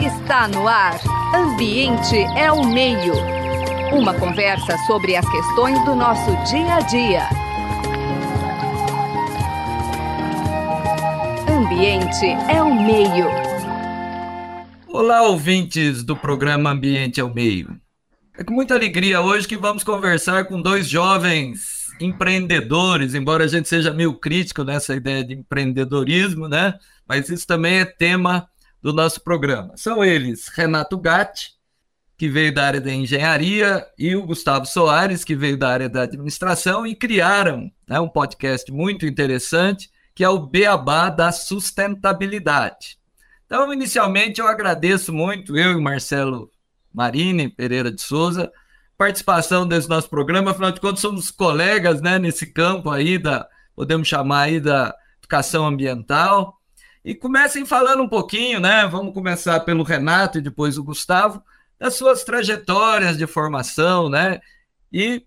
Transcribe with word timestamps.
Está 0.00 0.48
no 0.48 0.66
ar. 0.66 0.98
Ambiente 1.32 2.16
é 2.36 2.50
o 2.50 2.64
meio. 2.66 3.14
Uma 3.92 4.12
conversa 4.12 4.76
sobre 4.78 5.14
as 5.14 5.24
questões 5.30 5.78
do 5.84 5.94
nosso 5.94 6.30
dia 6.50 6.74
a 6.74 6.80
dia. 6.80 7.28
Ambiente 11.48 12.26
é 12.52 12.60
o 12.60 12.74
meio. 12.74 13.26
Olá, 14.88 15.22
ouvintes 15.22 16.02
do 16.02 16.16
programa 16.16 16.70
Ambiente 16.70 17.20
é 17.20 17.24
o 17.24 17.32
Meio. 17.32 17.80
É 18.36 18.42
com 18.42 18.52
muita 18.52 18.74
alegria 18.74 19.20
hoje 19.20 19.46
que 19.46 19.56
vamos 19.56 19.84
conversar 19.84 20.46
com 20.46 20.60
dois 20.60 20.88
jovens 20.88 21.86
empreendedores, 22.00 23.14
embora 23.14 23.44
a 23.44 23.48
gente 23.48 23.68
seja 23.68 23.94
meio 23.94 24.14
crítico 24.14 24.64
nessa 24.64 24.96
ideia 24.96 25.22
de 25.22 25.34
empreendedorismo, 25.34 26.48
né? 26.48 26.74
Mas 27.06 27.28
isso 27.28 27.46
também 27.46 27.78
é 27.78 27.84
tema 27.84 28.48
do 28.82 28.92
nosso 28.92 29.20
programa. 29.22 29.76
São 29.76 30.04
eles 30.04 30.48
Renato 30.48 30.98
Gatti, 30.98 31.52
que 32.16 32.28
veio 32.28 32.52
da 32.54 32.66
área 32.66 32.80
da 32.80 32.92
engenharia, 32.92 33.86
e 33.98 34.14
o 34.14 34.26
Gustavo 34.26 34.66
Soares, 34.66 35.24
que 35.24 35.34
veio 35.34 35.56
da 35.56 35.70
área 35.70 35.88
da 35.88 36.02
administração, 36.02 36.86
e 36.86 36.94
criaram 36.94 37.70
né, 37.88 37.98
um 37.98 38.08
podcast 38.08 38.70
muito 38.70 39.06
interessante, 39.06 39.90
que 40.14 40.22
é 40.22 40.28
o 40.28 40.46
Beabá 40.46 41.08
da 41.08 41.32
Sustentabilidade. 41.32 42.98
Então, 43.46 43.72
inicialmente, 43.72 44.38
eu 44.40 44.46
agradeço 44.46 45.12
muito, 45.12 45.56
eu 45.56 45.72
e 45.72 45.80
Marcelo 45.80 46.50
Marini 46.92 47.48
Pereira 47.48 47.90
de 47.90 48.02
Souza, 48.02 48.52
participação 48.98 49.66
desse 49.66 49.88
nosso 49.88 50.10
programa, 50.10 50.50
afinal 50.50 50.72
de 50.72 50.80
contas, 50.80 51.00
somos 51.00 51.30
colegas 51.30 52.02
né, 52.02 52.18
nesse 52.18 52.52
campo 52.52 52.90
aí 52.90 53.16
da, 53.16 53.48
podemos 53.74 54.06
chamar 54.06 54.42
aí 54.42 54.60
da 54.60 54.94
educação 55.20 55.66
ambiental. 55.66 56.59
E 57.02 57.14
comecem 57.14 57.64
falando 57.64 58.02
um 58.02 58.08
pouquinho, 58.08 58.60
né? 58.60 58.86
Vamos 58.86 59.14
começar 59.14 59.60
pelo 59.60 59.82
Renato 59.82 60.36
e 60.36 60.42
depois 60.42 60.76
o 60.76 60.84
Gustavo, 60.84 61.42
das 61.78 61.94
suas 61.94 62.24
trajetórias 62.24 63.16
de 63.16 63.26
formação, 63.26 64.10
né? 64.10 64.38
E 64.92 65.24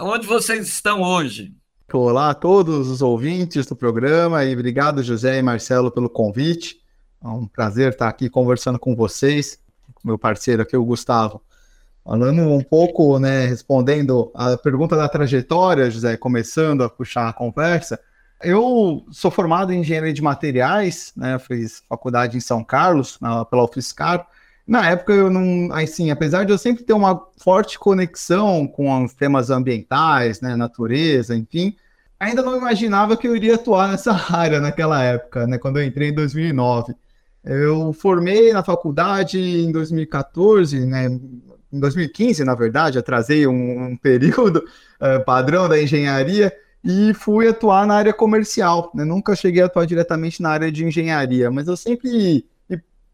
onde 0.00 0.26
vocês 0.26 0.66
estão 0.66 1.02
hoje. 1.02 1.52
Olá 1.92 2.30
a 2.30 2.34
todos 2.34 2.88
os 2.88 3.02
ouvintes 3.02 3.66
do 3.66 3.76
programa 3.76 4.44
e 4.44 4.54
obrigado, 4.54 5.02
José 5.02 5.38
e 5.38 5.42
Marcelo, 5.42 5.90
pelo 5.90 6.08
convite. 6.08 6.80
É 7.22 7.28
um 7.28 7.46
prazer 7.46 7.92
estar 7.92 8.08
aqui 8.08 8.30
conversando 8.30 8.78
com 8.78 8.96
vocês, 8.96 9.60
com 9.92 10.08
meu 10.08 10.18
parceiro 10.18 10.62
aqui, 10.62 10.74
o 10.74 10.84
Gustavo. 10.84 11.42
Falando 12.02 12.40
um 12.40 12.62
pouco, 12.62 13.18
né, 13.18 13.44
respondendo 13.44 14.32
a 14.34 14.56
pergunta 14.56 14.96
da 14.96 15.06
trajetória, 15.06 15.90
José, 15.90 16.16
começando 16.16 16.82
a 16.82 16.88
puxar 16.88 17.28
a 17.28 17.32
conversa, 17.34 18.00
eu 18.42 19.04
sou 19.10 19.30
formado 19.30 19.72
em 19.72 19.80
engenharia 19.80 20.12
de 20.12 20.22
materiais, 20.22 21.12
né? 21.16 21.38
Fiz 21.38 21.82
faculdade 21.88 22.36
em 22.36 22.40
São 22.40 22.64
Carlos, 22.64 23.18
na, 23.20 23.44
pela 23.44 23.64
UFSCar. 23.64 24.26
Na 24.66 24.88
época 24.88 25.12
eu 25.12 25.28
não, 25.28 25.74
assim, 25.74 26.10
apesar 26.10 26.44
de 26.44 26.52
eu 26.52 26.58
sempre 26.58 26.84
ter 26.84 26.92
uma 26.92 27.20
forte 27.36 27.78
conexão 27.78 28.66
com 28.66 29.04
os 29.04 29.12
temas 29.12 29.50
ambientais, 29.50 30.40
né, 30.40 30.54
natureza, 30.54 31.34
enfim, 31.34 31.74
ainda 32.20 32.40
não 32.40 32.56
imaginava 32.56 33.16
que 33.16 33.26
eu 33.26 33.34
iria 33.34 33.56
atuar 33.56 33.88
nessa 33.88 34.12
área 34.32 34.60
naquela 34.60 35.02
época, 35.02 35.46
né, 35.46 35.58
quando 35.58 35.78
eu 35.80 35.84
entrei 35.84 36.10
em 36.10 36.14
2009. 36.14 36.94
Eu 37.42 37.92
formei 37.92 38.52
na 38.52 38.62
faculdade 38.62 39.40
em 39.40 39.72
2014, 39.72 40.86
né, 40.86 41.06
em 41.72 41.80
2015, 41.80 42.44
na 42.44 42.54
verdade, 42.54 42.98
atrasei 42.98 43.46
um, 43.46 43.88
um 43.88 43.96
período 43.96 44.58
uh, 44.58 45.22
padrão 45.26 45.68
da 45.68 45.82
engenharia, 45.82 46.52
e 46.82 47.12
fui 47.14 47.48
atuar 47.48 47.86
na 47.86 47.94
área 47.94 48.12
comercial. 48.12 48.90
Né? 48.94 49.04
Nunca 49.04 49.36
cheguei 49.36 49.62
a 49.62 49.66
atuar 49.66 49.86
diretamente 49.86 50.40
na 50.40 50.50
área 50.50 50.72
de 50.72 50.84
engenharia, 50.84 51.50
mas 51.50 51.68
eu 51.68 51.76
sempre 51.76 52.46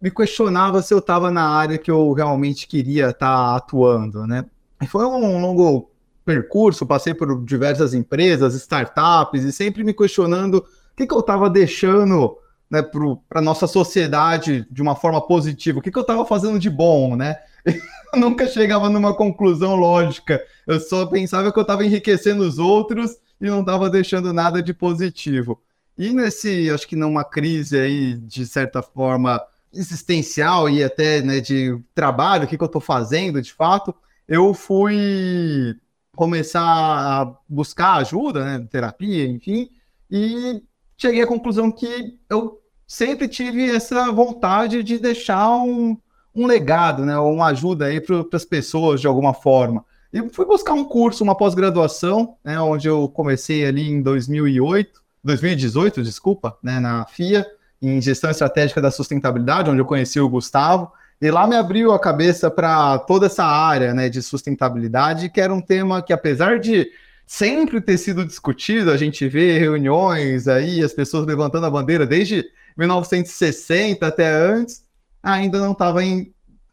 me 0.01 0.11
questionava 0.11 0.83
se 0.83 0.93
eu 0.93 0.99
estava 0.99 1.31
na 1.31 1.49
área 1.49 1.79
que 1.79 1.91
eu 1.91 2.13
realmente 2.13 2.67
queria 2.67 3.11
estar 3.11 3.27
tá 3.27 3.57
atuando. 3.57 4.27
Né? 4.27 4.45
E 4.83 4.87
foi 4.87 5.05
um 5.05 5.41
longo 5.41 5.91
percurso, 6.25 6.87
passei 6.87 7.15
por 7.15 7.45
diversas 7.45 7.95
empresas, 7.95 8.55
startups, 8.55 9.45
e 9.45 9.53
sempre 9.53 9.85
me 9.85 9.95
questionando 9.95 10.59
o 10.59 10.65
que, 10.97 11.07
que 11.07 11.15
eu 11.15 11.21
estava 11.21 11.49
deixando 11.49 12.37
né, 12.69 12.83
para 12.83 13.39
a 13.39 13.43
nossa 13.43 13.67
sociedade 13.67 14.67
de 14.71 14.83
uma 14.83 14.97
forma 14.97 15.25
positiva, 15.25 15.79
o 15.79 15.83
que, 15.83 15.91
que 15.91 15.99
eu 15.99 16.03
estava 16.03 16.25
fazendo 16.27 16.59
de 16.59 16.69
bom, 16.69 17.17
né? 17.17 17.37
Eu 18.15 18.21
nunca 18.21 18.47
chegava 18.47 18.89
numa 18.89 19.15
conclusão 19.15 19.75
lógica, 19.75 20.41
eu 20.65 20.79
só 20.79 21.05
pensava 21.07 21.53
que 21.53 21.59
eu 21.59 21.63
estava 21.63 21.85
enriquecendo 21.85 22.45
os 22.45 22.57
outros 22.57 23.17
e 23.41 23.47
não 23.47 23.61
estava 23.61 23.91
deixando 23.91 24.33
nada 24.33 24.63
de 24.63 24.73
positivo. 24.73 25.63
E 25.99 26.13
nesse, 26.13 26.71
acho 26.71 26.87
que 26.87 26.97
numa 26.97 27.25
crise 27.25 27.79
aí, 27.79 28.15
de 28.15 28.47
certa 28.47 28.83
forma, 28.83 29.41
existencial 29.73 30.69
e 30.69 30.83
até 30.83 31.23
né, 31.23 31.41
de 31.41 31.79
trabalho, 31.95 32.45
o 32.45 32.47
que, 32.47 32.57
que 32.57 32.63
eu 32.63 32.67
estou 32.67 32.81
fazendo 32.81 33.41
de 33.41 33.53
fato, 33.53 33.95
eu 34.29 34.53
fui 34.53 35.77
começar 36.15 36.63
a 36.63 37.35
buscar 37.49 37.97
ajuda, 37.97 38.45
né, 38.45 38.67
terapia, 38.71 39.27
enfim, 39.27 39.71
e 40.11 40.63
cheguei 40.97 41.23
à 41.23 41.27
conclusão 41.27 41.71
que 41.71 42.19
eu 42.29 42.61
sempre 42.87 43.29
tive 43.29 43.69
essa 43.71 44.11
vontade 44.11 44.83
de 44.83 44.99
deixar 44.99 45.57
um, 45.59 45.97
um 46.35 46.47
legado, 46.47 47.05
né, 47.05 47.19
uma 47.19 47.49
ajuda 47.49 47.87
aí 47.87 48.01
para 48.01 48.25
as 48.33 48.45
pessoas 48.45 49.01
de 49.01 49.07
alguma 49.07 49.35
forma. 49.35 49.85
E 50.13 50.29
fui 50.31 50.45
buscar 50.45 50.73
um 50.73 50.85
curso, 50.85 51.25
uma 51.25 51.37
pós-graduação, 51.37 52.37
né, 52.45 52.61
onde 52.61 52.89
eu 52.89 53.09
comecei 53.09 53.67
ali 53.67 53.91
em 53.91 54.03
2008, 54.03 55.03
2018, 55.23 56.03
desculpa, 56.03 56.57
né, 56.63 56.79
na 56.79 57.05
FIA, 57.07 57.47
em 57.83 58.01
Gestão 58.01 58.31
Estratégica 58.31 58.81
da 58.81 58.91
Sustentabilidade, 58.91 59.71
onde 59.71 59.81
eu 59.81 59.85
conheci 59.85 60.21
o 60.21 60.29
Gustavo. 60.29 60.91
E 61.21 61.31
lá 61.31 61.47
me 61.47 61.57
abriu 61.57 61.93
a 61.93 61.99
cabeça 61.99 62.51
para 62.51 62.99
toda 63.01 63.27
essa 63.27 63.45
área 63.45 63.95
né, 63.95 64.09
de 64.09 64.23
sustentabilidade, 64.23 65.31
que 65.31 65.41
era 65.41 65.53
um 65.53 65.61
tema 65.61 66.03
que, 66.03 66.13
apesar 66.13 66.59
de 66.59 66.91
sempre 67.27 67.81
ter 67.81 67.99
sido 67.99 68.25
discutido, 68.25 68.91
a 68.91 68.97
gente 68.97 69.27
vê 69.29 69.59
reuniões 69.59 70.47
aí, 70.47 70.83
as 70.83 70.93
pessoas 70.93 71.27
levantando 71.27 71.67
a 71.67 71.71
bandeira 71.71 72.07
desde 72.07 72.45
1960 72.77 74.07
até 74.07 74.31
antes, 74.31 74.85
ainda 75.23 75.59
não 75.59 75.73
estava 75.73 76.01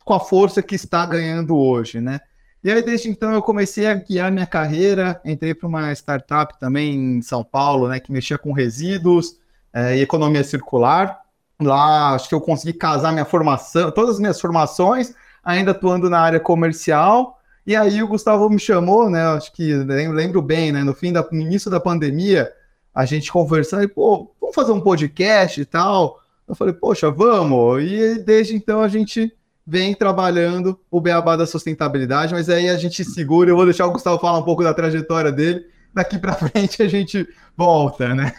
com 0.03 0.13
a 0.13 0.19
força 0.19 0.61
que 0.61 0.75
está 0.75 1.05
ganhando 1.05 1.57
hoje, 1.57 2.01
né? 2.01 2.19
E 2.63 2.71
aí, 2.71 2.81
desde 2.81 3.09
então, 3.09 3.33
eu 3.33 3.41
comecei 3.41 3.85
a 3.87 3.93
guiar 3.93 4.31
minha 4.31 4.45
carreira. 4.45 5.19
Entrei 5.25 5.53
para 5.53 5.67
uma 5.67 5.91
startup 5.91 6.57
também 6.57 7.17
em 7.17 7.21
São 7.21 7.43
Paulo, 7.43 7.89
né, 7.89 7.99
que 7.99 8.11
mexia 8.11 8.37
com 8.37 8.53
resíduos 8.53 9.37
é, 9.73 9.97
e 9.97 10.01
economia 10.01 10.43
circular. 10.45 11.19
Lá, 11.61 12.15
acho 12.15 12.29
que 12.29 12.35
eu 12.35 12.39
consegui 12.39 12.73
casar 12.73 13.11
minha 13.11 13.25
formação, 13.25 13.91
todas 13.91 14.15
as 14.15 14.19
minhas 14.19 14.39
formações, 14.39 15.13
ainda 15.43 15.71
atuando 15.71 16.09
na 16.09 16.19
área 16.19 16.39
comercial. 16.39 17.37
E 17.67 17.75
aí, 17.75 18.01
o 18.01 18.07
Gustavo 18.07 18.49
me 18.49 18.59
chamou, 18.59 19.09
né, 19.09 19.21
acho 19.27 19.51
que 19.51 19.73
lembro 19.73 20.41
bem, 20.41 20.71
né, 20.71 20.83
no 20.83 20.93
fim 20.93 21.11
da, 21.11 21.21
no 21.31 21.41
início 21.41 21.69
da 21.69 21.81
pandemia, 21.81 22.49
a 22.95 23.05
gente 23.05 23.29
conversando, 23.29 23.83
e, 23.83 23.87
pô, 23.89 24.33
vamos 24.39 24.55
fazer 24.55 24.71
um 24.71 24.79
podcast 24.79 25.59
e 25.59 25.65
tal. 25.65 26.21
Eu 26.47 26.55
falei, 26.55 26.73
poxa, 26.73 27.11
vamos. 27.11 27.83
E 27.83 28.19
desde 28.19 28.55
então 28.55 28.81
a 28.81 28.87
gente 28.87 29.33
vem 29.65 29.93
trabalhando 29.93 30.79
o 30.91 30.99
beabá 30.99 31.35
da 31.35 31.47
sustentabilidade, 31.47 32.33
mas 32.33 32.49
aí 32.49 32.69
a 32.69 32.77
gente 32.77 33.03
segura, 33.03 33.49
eu 33.49 33.55
vou 33.55 33.65
deixar 33.65 33.87
o 33.87 33.91
Gustavo 33.91 34.19
falar 34.19 34.39
um 34.39 34.43
pouco 34.43 34.63
da 34.63 34.73
trajetória 34.73 35.31
dele, 35.31 35.65
daqui 35.93 36.17
para 36.17 36.33
frente 36.35 36.81
a 36.81 36.87
gente 36.87 37.27
volta, 37.55 38.13
né? 38.13 38.33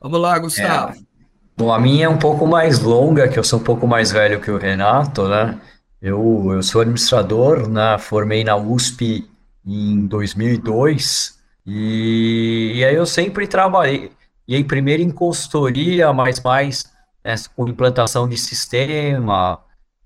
Vamos 0.00 0.20
lá, 0.20 0.38
Gustavo. 0.38 0.96
É. 0.96 1.10
Bom, 1.56 1.72
a 1.72 1.78
minha 1.78 2.06
é 2.06 2.08
um 2.08 2.16
pouco 2.16 2.46
mais 2.46 2.78
longa, 2.78 3.28
que 3.28 3.38
eu 3.38 3.44
sou 3.44 3.58
um 3.58 3.62
pouco 3.62 3.86
mais 3.86 4.10
velho 4.10 4.40
que 4.40 4.50
o 4.50 4.56
Renato, 4.56 5.28
né? 5.28 5.60
Eu, 6.00 6.48
eu 6.52 6.62
sou 6.62 6.80
administrador, 6.80 7.68
né? 7.68 7.98
Formei 7.98 8.42
na 8.42 8.56
USP 8.56 9.28
em 9.66 10.06
2002 10.06 11.38
e, 11.66 12.72
e 12.76 12.84
aí 12.84 12.94
eu 12.94 13.04
sempre 13.04 13.46
trabalhei, 13.46 14.10
e 14.48 14.56
aí 14.56 14.64
primeiro 14.64 15.02
em 15.02 15.10
consultoria, 15.10 16.12
mas 16.12 16.40
mais 16.40 16.90
né, 17.24 17.34
com 17.54 17.68
implantação 17.68 18.28
de 18.28 18.36
sistema, 18.36 19.60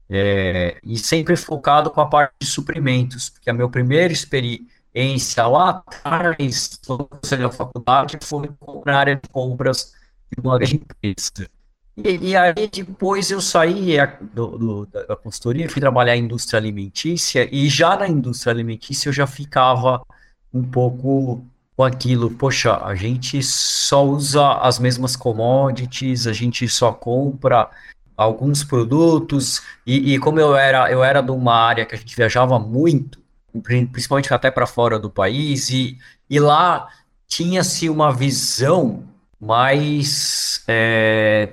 é, 0.09 0.79
e 0.85 0.99
sempre 0.99 1.37
focado 1.37 1.91
com 1.91 2.01
a 2.01 2.07
parte 2.07 2.35
de 2.41 2.47
suprimentos, 2.47 3.31
porque 3.31 3.49
a 3.49 3.53
minha 3.53 3.69
primeira 3.69 4.13
experiência 4.13 5.47
lá 5.47 5.71
atrás, 5.71 6.79
quando 6.87 7.09
eu 7.31 7.39
da 7.39 7.51
faculdade, 7.51 8.19
foi 8.23 8.51
na 8.85 8.99
área 8.99 9.17
de 9.17 9.29
compras 9.31 9.95
de 10.31 10.41
uma 10.41 10.59
grande 10.59 10.77
empresa. 10.77 11.49
E, 11.97 12.31
e, 12.31 12.37
aí 12.37 12.69
depois 12.69 13.31
eu 13.31 13.41
saí 13.41 13.97
do, 14.33 14.59
do, 14.59 14.87
da 14.87 15.17
consultoria, 15.17 15.71
fui 15.71 15.81
trabalhar 15.81 16.17
em 16.17 16.25
indústria 16.25 16.59
alimentícia, 16.59 17.49
e 17.53 17.69
já 17.69 17.97
na 17.97 18.09
indústria 18.09 18.53
alimentícia 18.53 19.09
eu 19.09 19.13
já 19.13 19.27
ficava 19.27 20.05
um 20.53 20.63
pouco 20.63 21.45
com 21.77 21.83
aquilo, 21.83 22.31
poxa, 22.31 22.77
a 22.77 22.95
gente 22.95 23.43
só 23.43 24.05
usa 24.05 24.55
as 24.59 24.79
mesmas 24.79 25.17
commodities, 25.17 26.27
a 26.27 26.33
gente 26.33 26.69
só 26.69 26.93
compra 26.93 27.69
alguns 28.17 28.63
produtos 28.63 29.63
e, 29.87 30.15
e, 30.15 30.19
como 30.19 30.39
eu 30.39 30.57
era 30.57 30.91
eu 30.91 31.03
era 31.03 31.21
de 31.21 31.31
uma 31.31 31.55
área 31.55 31.85
que 31.85 31.95
a 31.95 31.99
gente 31.99 32.15
viajava 32.15 32.59
muito 32.59 33.19
principalmente 33.63 34.33
até 34.33 34.51
para 34.51 34.67
fora 34.67 34.99
do 34.99 35.11
país 35.11 35.71
e, 35.71 35.99
e 36.29 36.41
lá 36.41 36.89
tinha-se 37.27 37.89
uma 37.89 38.13
visão 38.13 39.05
mais 39.41 40.63
é, 40.67 41.51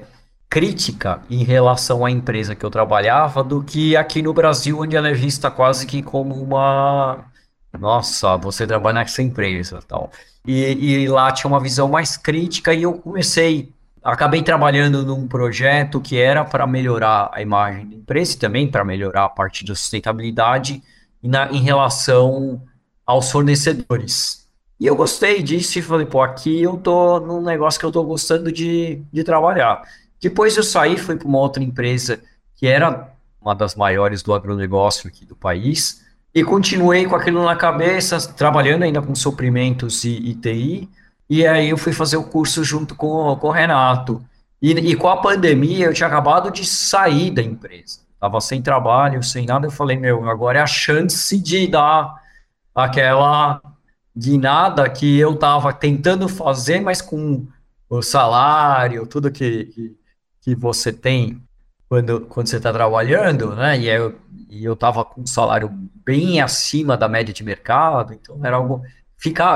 crítica 0.50 1.22
em 1.30 1.44
relação 1.44 2.06
à 2.06 2.12
empresa 2.12 2.54
que 2.56 2.66
eu 2.66 2.69
trabalhava 2.69 3.44
do 3.44 3.64
que 3.64 3.96
aqui 3.96 4.22
no 4.22 4.34
Brasil, 4.34 4.80
onde 4.80 4.96
ela 4.96 5.07
é 5.07 5.14
vista 5.14 5.50
quase 5.50 5.88
que 5.88 6.04
como 6.04 6.36
uma. 6.36 7.25
Nossa, 7.80 8.36
você 8.36 8.68
trabalha 8.68 9.00
nessa 9.00 9.22
empresa 9.22 9.80
tal. 9.88 10.12
E, 10.46 11.04
e 11.04 11.07
lá 11.07 11.31
tinha 11.31 11.50
uma 11.50 11.60
visão 11.60 11.88
mais 11.88 12.18
crítica 12.18 12.74
e 12.74 12.84
eu 12.84 12.94
comecei. 12.94 13.72
Acabei 14.03 14.42
trabalhando 14.42 15.06
num 15.06 15.27
projeto 15.27 16.01
que 16.01 16.18
era 16.19 16.44
para 16.44 16.65
melhorar 16.65 17.30
a 17.31 17.42
imagem 17.42 17.88
da 17.88 17.95
empresa 17.95 18.33
e 18.33 18.38
também 18.38 18.68
para 18.69 18.83
melhorar 18.83 19.25
a 19.25 19.30
parte 19.30 19.63
da 19.63 19.75
sustentabilidade 19.75 20.81
na, 21.21 21.51
em 21.51 21.62
relação 21.62 22.62
aos 23.06 23.31
fornecedores. 23.31 24.48
E 24.80 24.88
eu 24.88 24.95
gostei 24.95 25.44
disso 25.44 25.77
e 25.77 25.81
falei, 25.83 26.07
pô, 26.07 26.21
aqui 26.21 26.63
eu 26.63 26.77
tô 26.77 27.19
num 27.19 27.42
negócio 27.44 27.80
que 27.80 27.86
eu 27.86 27.92
tô 27.92 28.03
gostando 28.03 28.51
de, 28.51 29.03
de 29.13 29.24
trabalhar. 29.24 29.83
Depois 30.19 30.57
eu 30.57 30.63
saí, 30.63 30.97
fui 30.97 31.15
para 31.15 31.27
uma 31.27 31.38
outra 31.38 31.62
empresa 31.62 32.19
que 32.56 32.65
era 32.65 33.12
uma 33.39 33.54
das 33.56 33.75
maiores 33.75 34.21
do 34.21 34.33
agronegócio 34.33 35.07
aqui 35.07 35.25
do 35.25 35.36
país, 35.36 36.06
e 36.33 36.44
continuei 36.44 37.06
com 37.06 37.15
aquilo 37.15 37.44
na 37.44 37.56
cabeça, 37.56 38.19
trabalhando 38.33 38.83
ainda 38.83 39.01
com 39.01 39.13
suprimentos 39.13 40.04
e, 40.04 40.12
e 40.12 40.36
TI, 40.36 40.89
e 41.33 41.48
aí 41.48 41.69
eu 41.69 41.78
fui 41.78 41.94
fazer 41.94 42.18
o 42.18 42.24
curso 42.24 42.63
junto 42.63 42.95
com, 42.95 43.36
com 43.38 43.48
o 43.48 43.51
Renato. 43.51 44.22
E, 44.62 44.72
e 44.72 44.95
com 44.95 45.07
a 45.07 45.22
pandemia, 45.22 45.86
eu 45.86 45.94
tinha 45.94 46.07
acabado 46.07 46.51
de 46.51 46.66
sair 46.66 47.31
da 47.31 47.42
empresa. 47.42 48.01
Estava 48.13 48.42
sem 48.42 48.62
trabalho, 48.62 49.24
sem 49.24 49.45
nada, 49.45 49.68
eu 49.68 49.72
falei, 49.72 49.98
meu, 49.98 50.30
agora 50.30 50.60
é 50.60 50.62
a 50.62 50.68
chance 50.68 51.38
de 51.39 51.68
dar 51.68 52.13
aquela 52.75 53.62
guinada 54.16 54.89
que 54.89 55.18
eu 55.18 55.33
estava 55.33 55.72
tentando 55.74 56.28
fazer, 56.28 56.81
mas 56.81 57.01
com 57.01 57.48
o 57.89 58.01
salário, 58.01 59.07
tudo 59.07 59.31
que, 59.31 59.66
que 59.66 60.01
que 60.42 60.56
você 60.56 60.92
tem 60.92 61.42
quando, 61.88 62.22
quando 62.22 62.48
você 62.48 62.57
está 62.57 62.74
trabalhando, 62.74 63.56
né? 63.56 63.78
E 63.80 63.88
eu, 63.88 64.16
e 64.50 64.66
eu 64.66 64.75
tava 64.75 65.06
com 65.06 65.22
um 65.22 65.28
salário 65.28 65.69
bem 66.04 66.42
acima 66.42 66.98
da 66.98 67.07
média 67.07 67.33
de 67.33 67.44
mercado, 67.44 68.13
então 68.13 68.39
era 68.44 68.57
algo. 68.57 68.81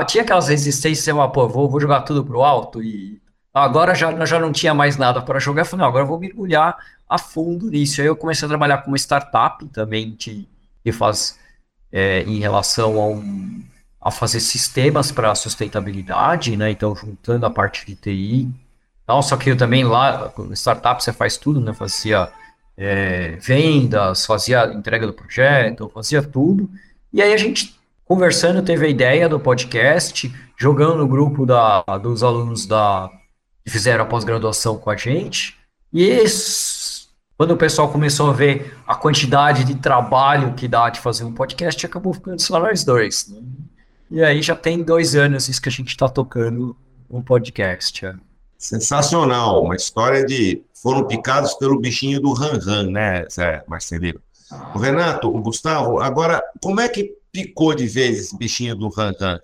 Tinha 0.06 0.22
aquelas 0.22 0.48
resistências, 0.48 1.14
uma, 1.14 1.30
pô, 1.30 1.48
vou, 1.48 1.68
vou 1.68 1.80
jogar 1.80 2.02
tudo 2.02 2.24
pro 2.24 2.42
alto 2.42 2.82
e 2.82 3.20
agora 3.52 3.94
já, 3.94 4.24
já 4.24 4.38
não 4.38 4.52
tinha 4.52 4.72
mais 4.72 4.96
nada 4.96 5.20
para 5.20 5.38
jogar. 5.38 5.62
Eu 5.62 5.66
falei, 5.66 5.82
não, 5.82 5.88
agora 5.88 6.04
eu 6.04 6.08
vou 6.08 6.18
mergulhar 6.18 6.76
a 7.08 7.18
fundo 7.18 7.70
nisso. 7.70 8.00
Aí 8.00 8.06
eu 8.06 8.16
comecei 8.16 8.46
a 8.46 8.48
trabalhar 8.48 8.78
com 8.78 8.90
uma 8.90 8.96
startup 8.96 9.64
também 9.66 10.14
de, 10.14 10.48
que 10.84 10.92
faz 10.92 11.38
é, 11.90 12.22
em 12.22 12.38
relação 12.38 13.00
a, 13.00 13.08
um, 13.08 13.62
a 14.00 14.10
fazer 14.10 14.40
sistemas 14.40 15.10
para 15.10 15.34
sustentabilidade, 15.34 16.56
né? 16.56 16.70
Então, 16.70 16.94
juntando 16.94 17.44
a 17.46 17.50
parte 17.50 17.84
de 17.86 17.96
TI 17.96 18.66
só 19.22 19.36
que 19.36 19.50
eu 19.50 19.56
também 19.56 19.84
lá, 19.84 20.32
startup 20.52 21.02
você 21.02 21.12
faz 21.12 21.36
tudo, 21.36 21.60
né? 21.60 21.72
Fazia 21.72 22.28
é, 22.76 23.36
vendas, 23.36 24.26
fazia 24.26 24.66
entrega 24.74 25.06
do 25.06 25.12
projeto, 25.12 25.88
fazia 25.94 26.22
tudo. 26.22 26.68
E 27.12 27.22
aí 27.22 27.32
a 27.32 27.36
gente, 27.36 27.75
conversando, 28.06 28.62
teve 28.62 28.86
a 28.86 28.88
ideia 28.88 29.28
do 29.28 29.38
podcast, 29.38 30.32
jogando 30.56 30.96
no 30.96 31.08
grupo 31.08 31.44
da, 31.44 31.82
dos 32.00 32.22
alunos 32.22 32.64
da, 32.64 33.10
que 33.64 33.70
fizeram 33.70 34.04
a 34.04 34.06
pós-graduação 34.06 34.78
com 34.78 34.88
a 34.88 34.96
gente. 34.96 35.58
E 35.92 36.24
quando 37.36 37.50
o 37.50 37.56
pessoal 37.56 37.90
começou 37.90 38.30
a 38.30 38.32
ver 38.32 38.74
a 38.86 38.94
quantidade 38.94 39.64
de 39.64 39.74
trabalho 39.74 40.54
que 40.54 40.68
dá 40.68 40.88
de 40.88 41.00
fazer 41.00 41.24
um 41.24 41.32
podcast, 41.32 41.84
acabou 41.84 42.14
ficando 42.14 42.40
só 42.40 42.58
nós 42.60 42.84
dois. 42.84 43.28
Né? 43.28 43.42
E 44.10 44.22
aí 44.22 44.40
já 44.40 44.54
tem 44.54 44.82
dois 44.82 45.16
anos 45.16 45.48
isso 45.48 45.60
que 45.60 45.68
a 45.68 45.72
gente 45.72 45.88
está 45.88 46.08
tocando 46.08 46.76
um 47.10 47.20
podcast. 47.20 48.06
É. 48.06 48.14
Sensacional, 48.56 49.62
uma 49.64 49.74
história 49.74 50.24
de 50.24 50.62
foram 50.74 51.06
picados 51.06 51.54
pelo 51.54 51.80
bichinho 51.80 52.20
do 52.20 52.32
Ran 52.32 52.58
Ran, 52.58 52.90
né, 52.90 53.26
Marcelino? 53.66 54.20
O 54.74 54.78
Renato, 54.78 55.28
o 55.28 55.42
Gustavo, 55.42 55.98
agora, 55.98 56.40
como 56.62 56.80
é 56.80 56.88
que 56.88 57.15
picou 57.36 57.74
de 57.74 57.86
vez 57.86 58.18
esse 58.18 58.36
bichinho 58.36 58.74
do 58.74 58.88
Ran 58.88 59.12
Ran? 59.20 59.38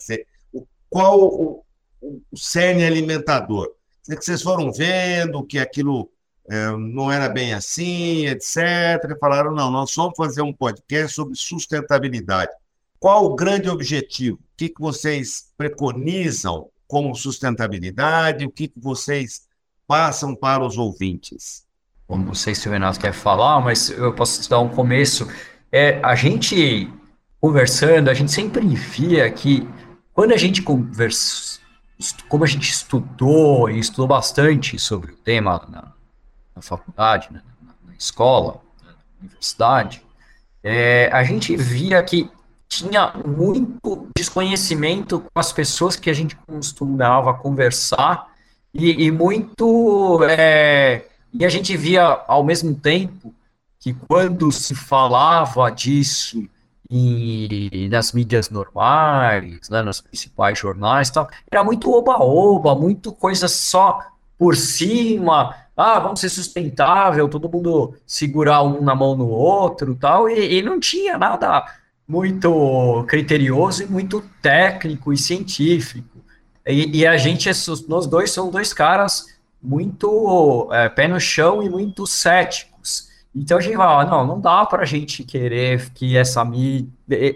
Qual 0.89 1.21
o, 1.21 1.65
o 2.01 2.23
cerne 2.35 2.85
alimentador? 2.85 3.71
É 4.09 4.17
que 4.17 4.25
vocês 4.25 4.41
foram 4.41 4.73
vendo 4.73 5.45
que 5.45 5.59
aquilo 5.59 6.11
é, 6.49 6.71
não 6.71 7.13
era 7.13 7.29
bem 7.29 7.53
assim, 7.53 8.27
etc. 8.27 8.57
E 9.11 9.19
falaram, 9.21 9.53
não, 9.53 9.71
nós 9.71 9.95
vamos 9.95 10.17
fazer 10.17 10.41
um 10.41 10.55
podcast 10.55 11.15
sobre 11.15 11.37
sustentabilidade. 11.37 12.51
Qual 12.99 13.27
o 13.27 13.35
grande 13.35 13.69
objetivo? 13.69 14.37
O 14.39 14.57
que, 14.57 14.71
que 14.71 14.81
vocês 14.81 15.53
preconizam 15.59 16.71
como 16.89 17.15
sustentabilidade? 17.15 18.47
O 18.47 18.51
que 18.51 18.73
vocês 18.75 19.43
passam 19.87 20.35
para 20.35 20.65
os 20.65 20.79
ouvintes? 20.79 21.67
Bom, 22.09 22.17
não 22.17 22.35
sei 22.35 22.55
se 22.55 22.69
o 22.69 22.73
Renato 22.73 22.99
quer 22.99 23.13
falar, 23.13 23.61
mas 23.61 23.91
eu 23.91 24.15
posso 24.15 24.41
te 24.41 24.49
dar 24.49 24.61
um 24.61 24.71
começo. 24.71 25.29
É, 25.71 26.01
a 26.03 26.15
gente 26.15 26.91
conversando, 27.43 28.09
a 28.09 28.15
gente 28.15 28.31
sempre 28.31 28.65
via 28.69 29.29
que 29.29 29.69
quando 30.15 30.33
a 30.33 30.37
gente 30.37 30.63
conversa, 30.63 31.59
como 32.29 32.45
a 32.45 32.47
gente 32.47 32.71
estudou 32.71 33.69
e 33.69 33.81
estudou 33.81 34.07
bastante 34.07 34.79
sobre 34.79 35.11
o 35.11 35.17
tema 35.17 35.61
na, 35.69 35.93
na 36.55 36.63
faculdade, 36.63 37.31
na, 37.33 37.43
na, 37.85 37.95
escola, 37.99 38.61
na 38.85 38.95
universidade, 39.21 40.05
é, 40.63 41.11
a 41.13 41.25
gente 41.25 41.57
via 41.57 42.01
que 42.05 42.31
tinha 42.69 43.13
muito 43.27 44.09
desconhecimento 44.17 45.19
com 45.19 45.41
as 45.41 45.53
pessoas 45.53 45.97
que 45.97 46.09
a 46.09 46.15
gente 46.15 46.37
costumava 46.37 47.35
conversar 47.35 48.29
e, 48.73 49.07
e 49.07 49.11
muito. 49.11 50.21
É, 50.31 51.07
e 51.33 51.45
a 51.45 51.49
gente 51.49 51.77
via 51.77 52.05
ao 52.29 52.45
mesmo 52.45 52.73
tempo 52.73 53.35
que 53.81 53.93
quando 53.93 54.53
se 54.53 54.77
falava 54.77 55.69
disso 55.71 56.49
em, 56.93 57.89
nas 57.89 58.13
mídias 58.13 58.51
normais, 58.51 59.69
né, 59.71 59.83
nos 59.83 60.03
principais 60.03 60.59
jornais, 60.59 61.11
tal, 61.11 61.29
era 61.51 61.65
muito 61.65 61.91
oba-oba, 61.91 62.75
muito 62.75 63.11
coisa 63.13 63.49
só 63.49 63.99
por 64.39 64.55
cima. 64.55 65.57
Ah, 65.75 65.99
vamos 65.99 66.21
ser 66.21 66.29
sustentável, 66.29 67.29
todo 67.29 67.49
mundo 67.49 67.95
segurar 68.07 68.63
um 68.63 68.83
na 68.83 68.95
mão 68.95 69.17
no 69.17 69.29
outro, 69.29 69.95
tal, 69.95 70.29
e, 70.29 70.59
e 70.59 70.63
não 70.63 70.79
tinha 70.79 71.17
nada 71.17 71.65
muito 72.07 73.05
criterioso 73.09 73.85
e 73.85 73.87
muito 73.87 74.23
técnico 74.43 75.13
e 75.13 75.17
científico. 75.17 76.19
E, 76.67 76.99
e 76.99 77.07
a 77.07 77.17
gente, 77.17 77.49
nós 77.89 78.07
dois 78.07 78.31
somos 78.31 78.53
dois 78.53 78.73
caras 78.75 79.27
muito 79.63 80.69
é, 80.73 80.89
pé 80.89 81.09
no 81.09 81.19
chão 81.19 81.63
e 81.63 81.71
muito 81.71 82.07
céticos. 82.07 82.72
Então 83.35 83.59
a 83.59 83.61
gente 83.61 83.77
fala, 83.77 84.05
não, 84.05 84.27
não 84.27 84.41
dá 84.41 84.65
para 84.67 84.83
a 84.83 84.87
gente 84.87 85.25
querer 85.25 85.91
que 85.91 86.17
essa 86.17 86.45
mídia 86.45 86.89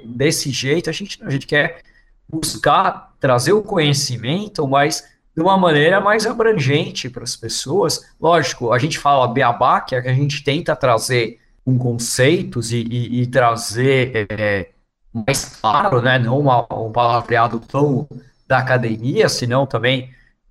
desse 0.05 0.51
jeito, 0.51 0.91
a 0.91 0.93
gente, 0.93 1.23
a 1.25 1.31
gente 1.31 1.47
quer 1.47 1.81
buscar 2.29 3.15
trazer 3.19 3.53
o 3.53 3.63
conhecimento, 3.63 4.67
mas 4.67 5.05
de 5.35 5.43
uma 5.43 5.57
maneira 5.57 6.01
mais 6.01 6.27
abrangente 6.27 7.09
para 7.09 7.23
as 7.23 7.37
pessoas. 7.37 8.05
Lógico, 8.21 8.73
a 8.73 8.79
gente 8.79 8.99
fala 8.99 9.29
beabá, 9.29 9.79
é 9.79 9.81
que 9.81 9.95
a 9.95 10.15
gente 10.15 10.43
tenta 10.43 10.75
trazer 10.75 11.39
com 11.65 11.79
conceitos 11.79 12.73
e, 12.73 12.87
e, 12.89 13.23
e 13.23 13.27
trazer 13.27 14.27
é, 14.31 14.71
mais 15.13 15.57
claro, 15.61 16.01
né? 16.01 16.19
Não 16.19 16.39
uma, 16.39 16.67
um 16.73 16.93
palavreado 16.93 17.59
tão 17.61 18.09
da 18.47 18.59
academia, 18.59 19.29
senão 19.29 19.67
também 19.67 20.11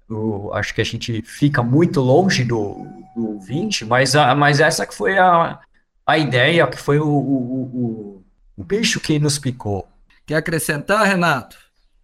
eu 0.09 0.53
acho 0.53 0.73
que 0.73 0.81
a 0.81 0.85
gente 0.85 1.21
fica 1.21 1.63
muito 1.63 2.01
longe 2.01 2.43
do, 2.43 2.85
do 3.15 3.33
ouvinte, 3.33 3.85
mas, 3.85 4.15
a, 4.15 4.35
mas 4.35 4.59
essa 4.59 4.85
que 4.85 4.93
foi 4.93 5.17
a, 5.17 5.59
a 6.05 6.17
ideia, 6.17 6.67
que 6.67 6.77
foi 6.77 6.99
o, 6.99 7.07
o, 7.07 7.61
o, 7.63 8.23
o 8.57 8.63
bicho 8.63 8.99
que 8.99 9.17
nos 9.19 9.39
picou. 9.39 9.87
Quer 10.25 10.35
acrescentar, 10.35 11.05
Renato? 11.05 11.57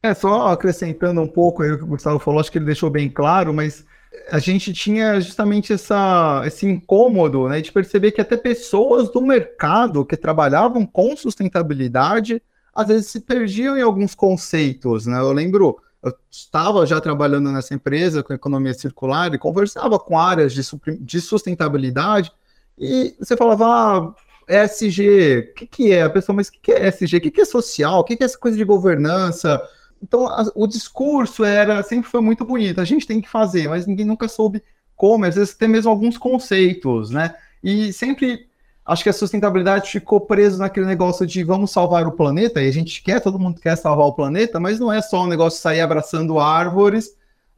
É, 0.04 0.14
só 0.14 0.48
acrescentando 0.48 1.22
um 1.22 1.28
pouco 1.28 1.62
aí 1.62 1.72
o 1.72 1.78
que 1.78 1.84
o 1.84 1.88
Gustavo 1.88 2.18
falou, 2.18 2.40
acho 2.40 2.52
que 2.52 2.58
ele 2.58 2.66
deixou 2.66 2.90
bem 2.90 3.08
claro, 3.08 3.54
mas 3.54 3.86
a 4.32 4.40
gente 4.40 4.74
tinha 4.74 5.20
justamente 5.22 5.74
essa, 5.74 6.42
esse 6.46 6.66
incômodo 6.66 7.48
né, 7.48 7.62
de 7.62 7.72
perceber 7.72 8.12
que 8.12 8.22
até 8.22 8.36
pessoas 8.36 9.12
do 9.12 9.22
mercado 9.22 10.06
que 10.06 10.18
trabalhavam 10.18 10.86
com 10.86 11.16
sustentabilidade 11.16 12.42
às 12.74 12.88
vezes 12.88 13.08
se 13.08 13.20
perdiam 13.20 13.78
em 13.78 13.82
alguns 13.82 14.16
conceitos. 14.16 15.06
Né? 15.06 15.20
Eu 15.20 15.32
lembro, 15.32 15.78
eu 16.04 16.14
estava 16.30 16.86
já 16.86 17.00
trabalhando 17.00 17.52
nessa 17.52 17.74
empresa 17.74 18.24
com 18.24 18.34
economia 18.34 18.74
circular 18.74 19.34
e 19.34 19.38
conversava 19.38 20.00
com 20.00 20.18
áreas 20.18 20.54
de, 20.54 20.62
de 21.00 21.22
sustentabilidade 21.22 22.32
e 22.78 23.16
você 23.20 23.38
falava, 23.38 23.66
ah, 23.68 24.16
ESG, 24.64 25.52
o 25.52 25.54
que, 25.54 25.68
que 25.68 25.92
é? 25.92 26.04
A 26.04 26.10
pessoa, 26.10 26.36
mas 26.36 26.48
o 26.48 26.52
que, 26.54 26.60
que 26.60 26.72
é 26.72 26.88
ESG? 26.88 27.18
O 27.18 27.22
que, 27.22 27.32
que 27.32 27.42
é 27.42 27.46
social? 27.46 28.00
O 28.00 28.04
que, 28.04 28.18
que 28.18 28.24
é 28.24 28.26
essa 28.26 28.38
coisa 28.38 28.58
de 28.58 28.64
governança? 28.64 29.62
Então, 30.02 30.28
a, 30.28 30.52
o 30.56 30.66
discurso 30.66 31.44
era 31.44 31.84
sempre 31.84 32.10
foi 32.10 32.22
muito 32.22 32.44
bonito. 32.44 32.82
A 32.82 32.86
gente 32.86 33.06
tem 33.06 33.22
que 33.22 33.30
fazer, 33.30 33.70
mas 33.70 33.86
ninguém 33.86 34.06
nunca 34.06 34.28
soube 34.28 34.64
como. 34.96 35.26
Às 35.26 35.36
vezes 35.36 35.54
tem 35.54 35.68
mesmo 35.68 35.92
alguns 35.92 36.18
conceitos, 36.18 37.12
né? 37.12 37.36
E 37.64 37.94
sempre 37.94 38.50
acho 38.86 39.04
que 39.04 39.10
a 39.10 39.14
sustentabilidade 39.14 39.90
ficou 39.90 40.22
preso 40.22 40.60
naquele 40.60 40.86
negócio 40.86 41.26
de 41.26 41.44
vamos 41.44 41.72
salvar 41.72 42.08
o 42.08 42.12
planeta. 42.12 42.62
E 42.62 42.68
a 42.68 42.72
gente 42.72 43.02
quer, 43.02 43.22
todo 43.22 43.40
mundo 43.40 43.60
quer 43.60 43.76
salvar 43.76 44.08
o 44.08 44.14
planeta, 44.14 44.60
mas 44.60 44.80
não 44.80 44.92
é 44.92 45.02
só 45.02 45.24
um 45.24 45.28
negócio 45.28 45.58
de 45.58 45.64
sair 45.64 45.82
abraçando 45.82 46.40
árvores 46.40 47.16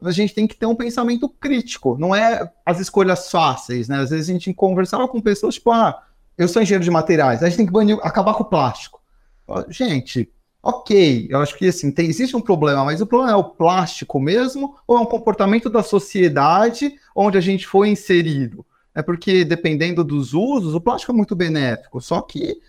a 0.08 0.12
gente 0.12 0.34
tem 0.34 0.46
que 0.46 0.56
ter 0.56 0.66
um 0.66 0.74
pensamento 0.74 1.28
crítico, 1.28 1.96
não 1.98 2.14
é 2.14 2.50
as 2.64 2.80
escolhas 2.80 3.30
fáceis, 3.30 3.88
né? 3.88 3.98
Às 3.98 4.10
vezes 4.10 4.28
a 4.28 4.32
gente 4.32 4.52
conversava 4.52 5.08
com 5.08 5.20
pessoas 5.20 5.54
tipo, 5.54 5.70
ah, 5.70 6.02
eu 6.36 6.48
sou 6.48 6.62
engenheiro 6.62 6.84
de 6.84 6.90
materiais, 6.90 7.42
a 7.42 7.48
gente 7.48 7.56
tem 7.56 7.66
que 7.66 7.72
banir, 7.72 7.98
acabar 8.02 8.34
com 8.34 8.42
o 8.42 8.46
plástico. 8.46 9.00
Gente, 9.68 10.30
ok, 10.62 11.28
eu 11.30 11.40
acho 11.40 11.56
que 11.56 11.68
assim, 11.68 11.90
tem, 11.90 12.08
existe 12.08 12.36
um 12.36 12.40
problema, 12.40 12.84
mas 12.84 13.00
o 13.00 13.06
problema 13.06 13.32
é 13.32 13.36
o 13.36 13.44
plástico 13.44 14.18
mesmo 14.18 14.76
ou 14.86 14.96
é 14.96 15.00
um 15.00 15.06
comportamento 15.06 15.70
da 15.70 15.82
sociedade 15.82 16.94
onde 17.14 17.38
a 17.38 17.40
gente 17.40 17.66
foi 17.66 17.88
inserido? 17.88 18.64
É 18.94 19.02
porque, 19.02 19.44
dependendo 19.44 20.04
dos 20.04 20.32
usos, 20.34 20.74
o 20.74 20.80
plástico 20.80 21.12
é 21.12 21.14
muito 21.14 21.34
benéfico, 21.34 22.00
só 22.00 22.20
que 22.20 22.60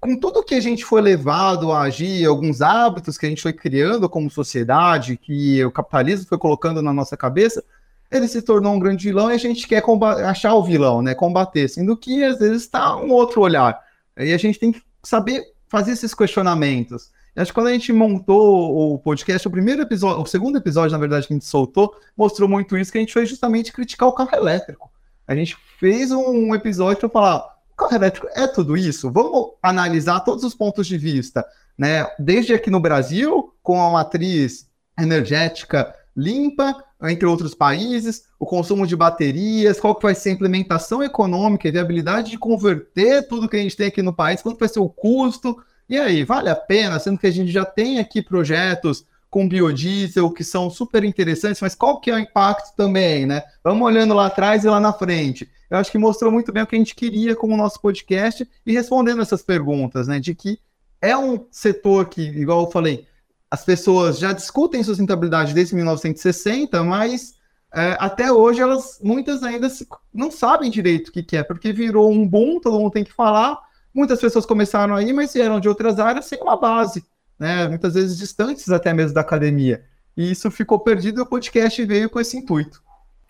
com 0.00 0.16
tudo 0.16 0.42
que 0.42 0.54
a 0.54 0.60
gente 0.60 0.84
foi 0.84 1.02
levado 1.02 1.70
a 1.70 1.82
agir, 1.82 2.24
alguns 2.24 2.62
hábitos 2.62 3.18
que 3.18 3.26
a 3.26 3.28
gente 3.28 3.42
foi 3.42 3.52
criando 3.52 4.08
como 4.08 4.30
sociedade, 4.30 5.16
que 5.16 5.62
o 5.64 5.70
capitalismo 5.70 6.26
foi 6.26 6.38
colocando 6.38 6.80
na 6.80 6.92
nossa 6.92 7.16
cabeça, 7.16 7.62
ele 8.10 8.26
se 8.26 8.42
tornou 8.42 8.74
um 8.74 8.78
grande 8.78 9.04
vilão 9.04 9.30
e 9.30 9.34
a 9.34 9.38
gente 9.38 9.68
quer 9.68 9.84
achar 10.26 10.54
o 10.54 10.64
vilão, 10.64 11.02
né? 11.02 11.14
Combater, 11.14 11.68
sendo 11.68 11.96
que 11.96 12.24
às 12.24 12.38
vezes 12.38 12.62
está 12.62 12.96
um 12.96 13.10
outro 13.10 13.42
olhar. 13.42 13.78
E 14.18 14.32
a 14.32 14.38
gente 14.38 14.58
tem 14.58 14.72
que 14.72 14.82
saber 15.02 15.44
fazer 15.68 15.92
esses 15.92 16.14
questionamentos. 16.14 17.12
Acho 17.36 17.52
que 17.52 17.54
quando 17.54 17.68
a 17.68 17.72
gente 17.72 17.92
montou 17.92 18.94
o 18.94 18.98
podcast, 18.98 19.46
o 19.46 19.50
primeiro 19.50 19.82
episódio, 19.82 20.20
o 20.20 20.26
segundo 20.26 20.58
episódio, 20.58 20.92
na 20.92 20.98
verdade, 20.98 21.26
que 21.26 21.32
a 21.32 21.36
gente 21.36 21.46
soltou, 21.46 21.94
mostrou 22.16 22.48
muito 22.48 22.76
isso, 22.76 22.90
que 22.90 22.98
a 22.98 23.00
gente 23.00 23.12
foi 23.12 23.24
justamente 23.24 23.72
criticar 23.72 24.08
o 24.08 24.12
carro 24.12 24.34
elétrico. 24.34 24.89
A 25.30 25.34
gente 25.36 25.56
fez 25.78 26.10
um 26.10 26.52
episódio 26.56 26.98
para 26.98 27.08
falar 27.08 27.56
carro 27.76 27.94
elétrico 27.94 28.26
é 28.34 28.48
tudo 28.48 28.76
isso? 28.76 29.12
Vamos 29.12 29.52
analisar 29.62 30.18
todos 30.20 30.42
os 30.42 30.56
pontos 30.56 30.88
de 30.88 30.98
vista, 30.98 31.46
né? 31.78 32.04
Desde 32.18 32.52
aqui 32.52 32.68
no 32.68 32.80
Brasil, 32.80 33.54
com 33.62 33.80
a 33.80 33.92
matriz 33.92 34.68
energética 34.98 35.94
limpa, 36.16 36.74
entre 37.04 37.26
outros 37.26 37.54
países, 37.54 38.24
o 38.40 38.44
consumo 38.44 38.84
de 38.84 38.96
baterias, 38.96 39.78
qual 39.78 39.94
que 39.94 40.02
vai 40.02 40.16
ser 40.16 40.30
a 40.30 40.32
implementação 40.32 41.00
econômica 41.00 41.68
e 41.68 41.70
viabilidade 41.70 42.32
de 42.32 42.36
converter 42.36 43.28
tudo 43.28 43.48
que 43.48 43.56
a 43.56 43.60
gente 43.60 43.76
tem 43.76 43.86
aqui 43.86 44.02
no 44.02 44.12
país, 44.12 44.42
quanto 44.42 44.58
vai 44.58 44.68
ser 44.68 44.80
o 44.80 44.88
custo, 44.88 45.56
e 45.88 45.96
aí, 45.96 46.24
vale 46.24 46.50
a 46.50 46.56
pena, 46.56 46.98
sendo 46.98 47.18
que 47.18 47.28
a 47.28 47.32
gente 47.32 47.52
já 47.52 47.64
tem 47.64 48.00
aqui 48.00 48.20
projetos 48.20 49.06
com 49.30 49.48
biodiesel 49.48 50.30
que 50.32 50.42
são 50.42 50.68
super 50.68 51.04
interessantes, 51.04 51.62
mas 51.62 51.74
qual 51.74 52.00
que 52.00 52.10
é 52.10 52.14
o 52.14 52.18
impacto 52.18 52.74
também, 52.76 53.24
né? 53.24 53.42
Vamos 53.62 53.86
olhando 53.86 54.12
lá 54.12 54.26
atrás 54.26 54.64
e 54.64 54.68
lá 54.68 54.80
na 54.80 54.92
frente 54.92 55.48
eu 55.70 55.78
acho 55.78 55.92
que 55.92 55.98
mostrou 55.98 56.32
muito 56.32 56.52
bem 56.52 56.64
o 56.64 56.66
que 56.66 56.74
a 56.74 56.78
gente 56.78 56.96
queria 56.96 57.36
com 57.36 57.46
o 57.46 57.56
nosso 57.56 57.80
podcast 57.80 58.46
e 58.66 58.72
respondendo 58.72 59.22
essas 59.22 59.40
perguntas, 59.40 60.08
né? 60.08 60.18
De 60.18 60.34
que 60.34 60.58
é 61.00 61.16
um 61.16 61.46
setor 61.50 62.08
que, 62.08 62.20
igual 62.20 62.64
eu 62.64 62.70
falei, 62.70 63.06
as 63.48 63.64
pessoas 63.64 64.18
já 64.18 64.32
discutem 64.32 64.82
sustentabilidade 64.82 65.54
desde 65.54 65.76
1960, 65.76 66.82
mas 66.82 67.34
é, 67.72 67.96
até 68.00 68.32
hoje 68.32 68.60
elas 68.60 68.98
muitas 69.00 69.44
ainda 69.44 69.68
se, 69.68 69.86
não 70.12 70.30
sabem 70.30 70.70
direito 70.70 71.08
o 71.08 71.12
que, 71.12 71.22
que, 71.22 71.36
é, 71.36 71.44
porque 71.44 71.72
virou 71.72 72.10
um 72.10 72.26
boom, 72.26 72.58
todo 72.58 72.78
mundo 72.78 72.90
tem 72.90 73.04
que 73.04 73.12
falar. 73.12 73.56
Muitas 73.94 74.20
pessoas 74.20 74.44
começaram 74.44 74.96
aí, 74.96 75.12
mas 75.12 75.32
vieram 75.32 75.60
de 75.60 75.68
outras 75.68 76.00
áreas 76.00 76.24
sem 76.24 76.40
uma 76.40 76.56
base, 76.56 77.04
né? 77.40 77.66
Muitas 77.66 77.94
vezes 77.94 78.18
distantes 78.18 78.68
até 78.68 78.92
mesmo 78.92 79.14
da 79.14 79.22
academia. 79.22 79.82
E 80.14 80.30
isso 80.30 80.50
ficou 80.50 80.78
perdido 80.78 81.20
e 81.20 81.22
o 81.22 81.26
podcast 81.26 81.82
veio 81.86 82.10
com 82.10 82.20
esse 82.20 82.36
intuito. 82.36 82.82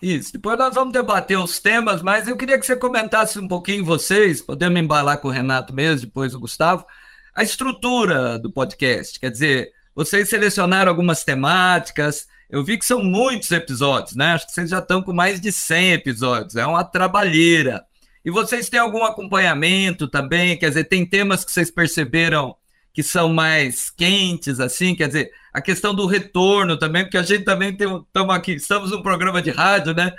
Isso. 0.02 0.32
Depois 0.32 0.58
nós 0.58 0.74
vamos 0.74 0.92
debater 0.92 1.38
os 1.38 1.60
temas, 1.60 2.02
mas 2.02 2.26
eu 2.26 2.36
queria 2.36 2.58
que 2.58 2.66
você 2.66 2.74
comentasse 2.74 3.38
um 3.38 3.46
pouquinho 3.46 3.84
vocês, 3.84 4.42
podemos 4.42 4.80
embalar 4.80 5.18
com 5.18 5.28
o 5.28 5.30
Renato 5.30 5.74
mesmo, 5.74 6.06
depois 6.06 6.34
o 6.34 6.40
Gustavo, 6.40 6.84
a 7.34 7.42
estrutura 7.42 8.38
do 8.38 8.50
podcast. 8.50 9.20
Quer 9.20 9.30
dizer, 9.30 9.70
vocês 9.94 10.28
selecionaram 10.28 10.90
algumas 10.90 11.22
temáticas. 11.22 12.26
Eu 12.48 12.64
vi 12.64 12.78
que 12.78 12.84
são 12.84 13.04
muitos 13.04 13.50
episódios, 13.52 14.16
né? 14.16 14.32
Acho 14.32 14.46
que 14.46 14.52
vocês 14.52 14.70
já 14.70 14.78
estão 14.78 15.02
com 15.02 15.12
mais 15.12 15.40
de 15.40 15.52
100 15.52 15.92
episódios. 15.92 16.56
É 16.56 16.66
uma 16.66 16.82
trabalheira. 16.82 17.84
E 18.24 18.30
vocês 18.30 18.68
têm 18.68 18.80
algum 18.80 19.04
acompanhamento 19.04 20.08
também? 20.08 20.58
Quer 20.58 20.68
dizer, 20.68 20.84
tem 20.84 21.06
temas 21.06 21.44
que 21.44 21.52
vocês 21.52 21.70
perceberam 21.70 22.56
que 22.92 23.02
são 23.02 23.32
mais 23.32 23.90
quentes, 23.90 24.60
assim, 24.60 24.94
quer 24.94 25.06
dizer, 25.08 25.30
a 25.52 25.60
questão 25.60 25.94
do 25.94 26.06
retorno 26.06 26.76
também, 26.78 27.04
porque 27.04 27.16
a 27.18 27.22
gente 27.22 27.44
também 27.44 27.76
tem, 27.76 27.88
estamos 27.88 28.34
aqui, 28.34 28.52
estamos 28.52 28.90
num 28.90 29.02
programa 29.02 29.40
de 29.40 29.50
rádio, 29.50 29.94
né? 29.94 30.12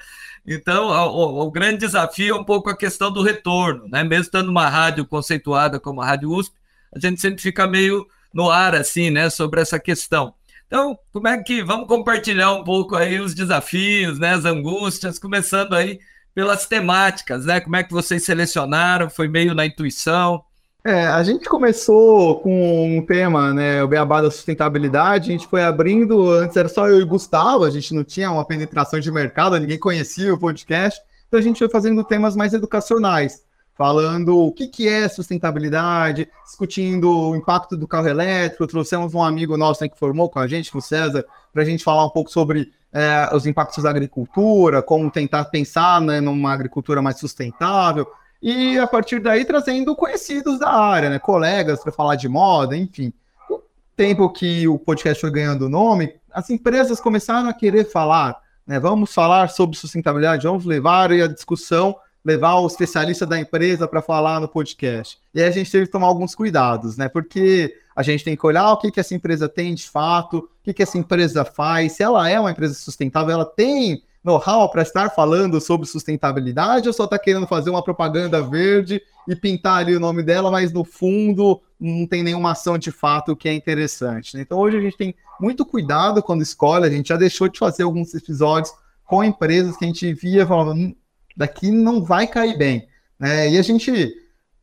Então, 0.45 0.87
o, 0.87 1.41
o, 1.43 1.51
grande 1.51 1.79
desafio 1.79 2.35
é 2.35 2.39
um 2.39 2.43
pouco 2.43 2.69
a 2.69 2.75
questão 2.75 3.11
do 3.11 3.21
retorno, 3.21 3.87
né? 3.87 4.03
Mesmo 4.03 4.23
estando 4.23 4.47
numa 4.47 4.67
rádio 4.69 5.05
conceituada 5.05 5.79
como 5.79 6.01
a 6.01 6.05
Rádio 6.05 6.31
USP, 6.31 6.55
a 6.93 6.99
gente 6.99 7.21
sempre 7.21 7.41
fica 7.41 7.67
meio 7.67 8.07
no 8.33 8.49
ar, 8.49 8.75
assim, 8.75 9.09
né, 9.09 9.29
sobre 9.29 9.61
essa 9.61 9.79
questão. 9.79 10.33
Então, 10.65 10.97
como 11.11 11.27
é 11.27 11.37
que 11.43 11.63
vamos 11.63 11.87
compartilhar 11.87 12.53
um 12.53 12.63
pouco 12.63 12.95
aí 12.95 13.19
os 13.19 13.35
desafios, 13.35 14.17
né, 14.19 14.33
as 14.33 14.45
angústias, 14.45 15.19
começando 15.19 15.73
aí 15.73 15.99
pelas 16.33 16.65
temáticas, 16.65 17.45
né? 17.45 17.59
Como 17.59 17.75
é 17.75 17.83
que 17.83 17.91
vocês 17.91 18.23
selecionaram? 18.23 19.09
Foi 19.09 19.27
meio 19.27 19.53
na 19.53 19.65
intuição? 19.65 20.43
É, 20.83 21.05
a 21.05 21.21
gente 21.21 21.47
começou 21.47 22.39
com 22.39 22.97
um 22.97 23.05
tema, 23.05 23.53
né, 23.53 23.83
o 23.83 23.87
beabá 23.87 24.19
da 24.19 24.31
sustentabilidade, 24.31 25.29
a 25.29 25.31
gente 25.31 25.45
foi 25.45 25.63
abrindo, 25.63 26.31
antes 26.31 26.57
era 26.57 26.67
só 26.67 26.87
eu 26.89 26.99
e 26.99 27.05
Gustavo, 27.05 27.65
a 27.65 27.69
gente 27.69 27.93
não 27.93 28.03
tinha 28.03 28.31
uma 28.31 28.43
penetração 28.43 28.99
de 28.99 29.11
mercado, 29.11 29.59
ninguém 29.59 29.77
conhecia 29.77 30.33
o 30.33 30.39
podcast, 30.39 30.99
então 31.27 31.39
a 31.39 31.43
gente 31.43 31.59
foi 31.59 31.69
fazendo 31.69 32.03
temas 32.03 32.35
mais 32.35 32.55
educacionais, 32.55 33.43
falando 33.77 34.35
o 34.35 34.51
que, 34.51 34.67
que 34.67 34.87
é 34.87 35.07
sustentabilidade, 35.07 36.27
discutindo 36.43 37.29
o 37.29 37.35
impacto 37.35 37.77
do 37.77 37.87
carro 37.87 38.07
elétrico, 38.07 38.65
trouxemos 38.65 39.13
um 39.13 39.21
amigo 39.21 39.55
nosso 39.57 39.83
né, 39.83 39.89
que 39.89 39.99
formou 39.99 40.31
com 40.31 40.39
a 40.39 40.47
gente, 40.47 40.75
o 40.75 40.81
César, 40.81 41.23
para 41.53 41.61
a 41.61 41.65
gente 41.65 41.83
falar 41.83 42.07
um 42.07 42.09
pouco 42.09 42.31
sobre 42.31 42.71
é, 42.91 43.29
os 43.35 43.45
impactos 43.45 43.83
da 43.83 43.91
agricultura, 43.91 44.81
como 44.81 45.11
tentar 45.11 45.45
pensar 45.45 46.01
né, 46.01 46.19
numa 46.19 46.51
agricultura 46.51 47.03
mais 47.03 47.19
sustentável, 47.19 48.07
e 48.41 48.79
a 48.79 48.87
partir 48.87 49.19
daí 49.19 49.45
trazendo 49.45 49.95
conhecidos 49.95 50.59
da 50.59 50.69
área, 50.69 51.09
né? 51.09 51.19
Colegas 51.19 51.81
para 51.81 51.91
falar 51.91 52.15
de 52.15 52.27
moda, 52.27 52.75
enfim. 52.75 53.13
O 53.49 53.61
tempo 53.95 54.29
que 54.29 54.67
o 54.67 54.79
podcast 54.79 55.21
foi 55.21 55.31
ganhando 55.31 55.69
nome, 55.69 56.15
as 56.31 56.49
empresas 56.49 56.99
começaram 56.99 57.47
a 57.47 57.53
querer 57.53 57.85
falar, 57.85 58.41
né? 58.65 58.79
Vamos 58.79 59.13
falar 59.13 59.49
sobre 59.49 59.77
sustentabilidade, 59.77 60.47
vamos 60.47 60.65
levar 60.65 61.11
a 61.11 61.27
discussão, 61.27 61.95
levar 62.25 62.55
o 62.55 62.67
especialista 62.67 63.25
da 63.25 63.39
empresa 63.39 63.87
para 63.87 64.01
falar 64.01 64.39
no 64.39 64.47
podcast. 64.47 65.19
E 65.33 65.41
aí 65.41 65.47
a 65.47 65.51
gente 65.51 65.71
teve 65.71 65.85
que 65.85 65.91
tomar 65.91 66.07
alguns 66.07 66.33
cuidados, 66.33 66.97
né? 66.97 67.07
Porque 67.09 67.75
a 67.95 68.01
gente 68.01 68.23
tem 68.23 68.35
que 68.35 68.45
olhar 68.45 68.71
o 68.71 68.77
que, 68.77 68.91
que 68.91 68.99
essa 68.99 69.13
empresa 69.13 69.49
tem 69.49 69.75
de 69.75 69.87
fato, 69.89 70.37
o 70.37 70.49
que, 70.63 70.73
que 70.73 70.83
essa 70.83 70.97
empresa 70.97 71.45
faz, 71.45 71.93
se 71.93 72.03
ela 72.03 72.27
é 72.29 72.39
uma 72.39 72.51
empresa 72.51 72.73
sustentável, 72.73 73.33
ela 73.33 73.45
tem 73.45 74.03
know-how 74.23 74.69
para 74.69 74.83
estar 74.83 75.09
falando 75.09 75.59
sobre 75.59 75.87
sustentabilidade 75.87 76.87
ou 76.87 76.93
só 76.93 77.05
está 77.05 77.17
querendo 77.17 77.47
fazer 77.47 77.69
uma 77.69 77.83
propaganda 77.83 78.41
verde 78.41 79.01
e 79.27 79.35
pintar 79.35 79.79
ali 79.79 79.95
o 79.95 79.99
nome 79.99 80.21
dela, 80.21 80.51
mas 80.51 80.71
no 80.71 80.83
fundo 80.83 81.61
não 81.79 82.05
tem 82.05 82.21
nenhuma 82.21 82.51
ação 82.51 82.77
de 82.77 82.91
fato 82.91 83.35
que 83.35 83.49
é 83.49 83.53
interessante. 83.53 84.35
Né? 84.35 84.43
Então 84.43 84.59
hoje 84.59 84.77
a 84.77 84.81
gente 84.81 84.97
tem 84.97 85.15
muito 85.39 85.65
cuidado 85.65 86.21
quando 86.21 86.43
escolhe, 86.43 86.85
a 86.85 86.89
gente 86.89 87.09
já 87.09 87.17
deixou 87.17 87.47
de 87.47 87.57
fazer 87.57 87.83
alguns 87.83 88.13
episódios 88.13 88.73
com 89.05 89.23
empresas 89.23 89.75
que 89.75 89.85
a 89.85 89.87
gente 89.87 90.13
via 90.13 90.45
falava, 90.45 90.71
hum, 90.71 90.95
daqui 91.35 91.71
não 91.71 92.03
vai 92.03 92.27
cair 92.27 92.57
bem. 92.57 92.87
Né? 93.19 93.49
E 93.49 93.57
a 93.57 93.61
gente, 93.61 94.13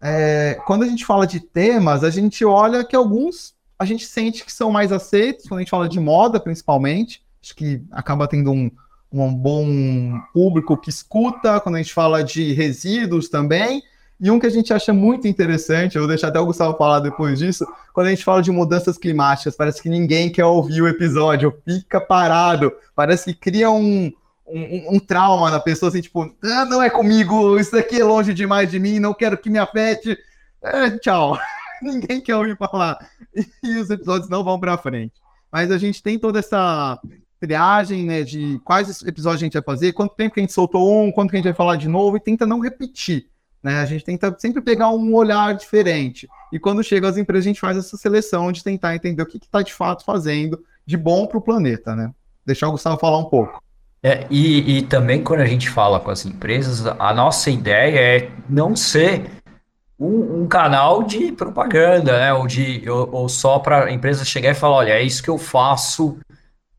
é, 0.00 0.58
quando 0.66 0.84
a 0.84 0.86
gente 0.86 1.04
fala 1.04 1.26
de 1.26 1.40
temas, 1.40 2.04
a 2.04 2.10
gente 2.10 2.44
olha 2.44 2.84
que 2.84 2.94
alguns 2.94 3.56
a 3.78 3.84
gente 3.84 4.06
sente 4.06 4.44
que 4.44 4.52
são 4.52 4.72
mais 4.72 4.90
aceitos, 4.90 5.46
quando 5.46 5.58
a 5.58 5.62
gente 5.62 5.70
fala 5.70 5.88
de 5.88 6.00
moda 6.00 6.40
principalmente, 6.40 7.22
acho 7.40 7.54
que 7.54 7.80
acaba 7.92 8.26
tendo 8.26 8.50
um, 8.50 8.68
um 9.12 9.34
bom 9.34 10.20
público 10.32 10.76
que 10.76 10.90
escuta, 10.90 11.60
quando 11.60 11.76
a 11.76 11.78
gente 11.78 11.94
fala 11.94 12.22
de 12.22 12.52
resíduos 12.52 13.28
também, 13.28 13.82
e 14.20 14.30
um 14.30 14.38
que 14.38 14.46
a 14.46 14.50
gente 14.50 14.72
acha 14.72 14.92
muito 14.92 15.28
interessante, 15.28 15.96
eu 15.96 16.02
vou 16.02 16.08
deixar 16.08 16.28
até 16.28 16.40
o 16.40 16.46
Gustavo 16.46 16.76
falar 16.76 17.00
depois 17.00 17.38
disso, 17.38 17.66
quando 17.92 18.08
a 18.08 18.10
gente 18.10 18.24
fala 18.24 18.42
de 18.42 18.50
mudanças 18.50 18.98
climáticas, 18.98 19.56
parece 19.56 19.80
que 19.80 19.88
ninguém 19.88 20.30
quer 20.30 20.44
ouvir 20.44 20.82
o 20.82 20.88
episódio, 20.88 21.56
fica 21.64 22.00
parado, 22.00 22.72
parece 22.94 23.32
que 23.32 23.38
cria 23.38 23.70
um, 23.70 24.12
um, 24.46 24.96
um 24.96 24.98
trauma 24.98 25.50
na 25.50 25.60
pessoa, 25.60 25.88
assim, 25.88 26.00
tipo, 26.00 26.34
ah, 26.42 26.64
não 26.64 26.82
é 26.82 26.90
comigo, 26.90 27.58
isso 27.58 27.76
aqui 27.76 28.00
é 28.00 28.04
longe 28.04 28.34
demais 28.34 28.70
de 28.70 28.80
mim, 28.80 28.98
não 28.98 29.14
quero 29.14 29.38
que 29.38 29.48
me 29.48 29.58
afete, 29.58 30.18
é, 30.62 30.90
tchau, 30.98 31.38
ninguém 31.80 32.20
quer 32.20 32.34
ouvir 32.34 32.56
falar, 32.56 32.98
e 33.62 33.76
os 33.76 33.88
episódios 33.88 34.28
não 34.28 34.42
vão 34.42 34.58
para 34.58 34.76
frente. 34.76 35.14
Mas 35.50 35.70
a 35.70 35.78
gente 35.78 36.02
tem 36.02 36.18
toda 36.18 36.40
essa 36.40 37.00
triagem, 37.38 38.04
né, 38.04 38.22
de 38.22 38.60
quais 38.64 39.02
episódios 39.02 39.42
a 39.42 39.44
gente 39.44 39.54
vai 39.54 39.62
fazer, 39.62 39.92
quanto 39.92 40.14
tempo 40.14 40.34
que 40.34 40.40
a 40.40 40.42
gente 40.42 40.52
soltou 40.52 41.02
um, 41.02 41.12
quanto 41.12 41.30
que 41.30 41.36
a 41.36 41.38
gente 41.38 41.46
vai 41.46 41.54
falar 41.54 41.76
de 41.76 41.88
novo, 41.88 42.16
e 42.16 42.20
tenta 42.20 42.46
não 42.46 42.60
repetir. 42.60 43.28
Né? 43.62 43.80
A 43.80 43.84
gente 43.84 44.04
tenta 44.04 44.34
sempre 44.38 44.62
pegar 44.62 44.90
um 44.90 45.14
olhar 45.14 45.54
diferente. 45.54 46.28
E 46.52 46.58
quando 46.58 46.82
chega 46.82 47.08
às 47.08 47.16
empresas, 47.16 47.46
a 47.46 47.48
gente 47.48 47.60
faz 47.60 47.76
essa 47.76 47.96
seleção 47.96 48.52
de 48.52 48.62
tentar 48.62 48.94
entender 48.94 49.22
o 49.22 49.26
que 49.26 49.36
está 49.36 49.62
de 49.62 49.72
fato 49.72 50.04
fazendo 50.04 50.62
de 50.86 50.96
bom 50.96 51.26
para 51.26 51.38
o 51.38 51.42
planeta. 51.42 51.94
Né? 51.94 52.12
Deixar 52.46 52.68
o 52.68 52.72
Gustavo 52.72 52.98
falar 52.98 53.18
um 53.18 53.28
pouco. 53.28 53.62
É, 54.02 54.26
e, 54.30 54.78
e 54.78 54.82
também 54.82 55.24
quando 55.24 55.40
a 55.40 55.46
gente 55.46 55.68
fala 55.68 55.98
com 55.98 56.10
as 56.10 56.24
empresas, 56.24 56.86
a 56.86 57.12
nossa 57.12 57.50
ideia 57.50 57.98
é 57.98 58.30
não 58.48 58.76
ser 58.76 59.28
um, 59.98 60.42
um, 60.42 60.46
canal 60.46 61.02
de 61.02 61.32
propaganda, 61.32 62.16
né? 62.16 62.32
Ou, 62.32 62.46
de, 62.46 62.88
ou, 62.88 63.08
ou 63.10 63.28
só 63.28 63.58
para 63.58 63.86
a 63.86 63.92
empresa 63.92 64.24
chegar 64.24 64.52
e 64.52 64.54
falar, 64.54 64.76
olha, 64.76 64.92
é 64.92 65.02
isso 65.02 65.20
que 65.20 65.28
eu 65.28 65.36
faço 65.36 66.16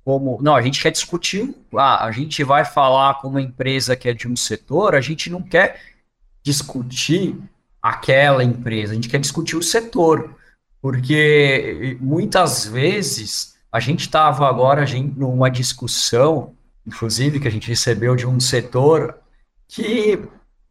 como. 0.10 0.40
Não, 0.42 0.56
a 0.56 0.62
gente 0.64 0.82
quer 0.82 0.90
discutir. 0.90 1.56
Ah, 1.76 2.04
a 2.04 2.12
gente 2.12 2.44
vai 2.44 2.66
falar 2.66 3.22
com 3.22 3.28
uma 3.28 3.42
empresa 3.42 3.96
que 3.96 4.10
é 4.10 4.14
de 4.14 4.28
um 4.28 4.36
setor, 4.36 4.96
a 4.96 5.02
gente 5.02 5.30
não 5.30 5.40
quer 5.40 5.80
discutir 6.42 7.38
aquela 7.80 8.44
empresa, 8.44 8.94
a 8.94 8.96
gente 8.96 9.08
quer 9.08 9.20
discutir 9.20 9.56
o 9.56 9.62
setor. 9.62 10.36
Porque 10.82 11.96
muitas 12.02 12.66
vezes 12.66 13.56
a 13.72 13.80
gente 13.80 14.02
estava 14.02 14.50
agora 14.50 14.84
gente, 14.84 15.16
numa 15.16 15.48
discussão, 15.48 16.56
inclusive, 16.88 17.40
que 17.40 17.48
a 17.48 17.52
gente 17.52 17.68
recebeu 17.68 18.16
de 18.16 18.26
um 18.26 18.40
setor 18.40 19.16
que 19.68 20.20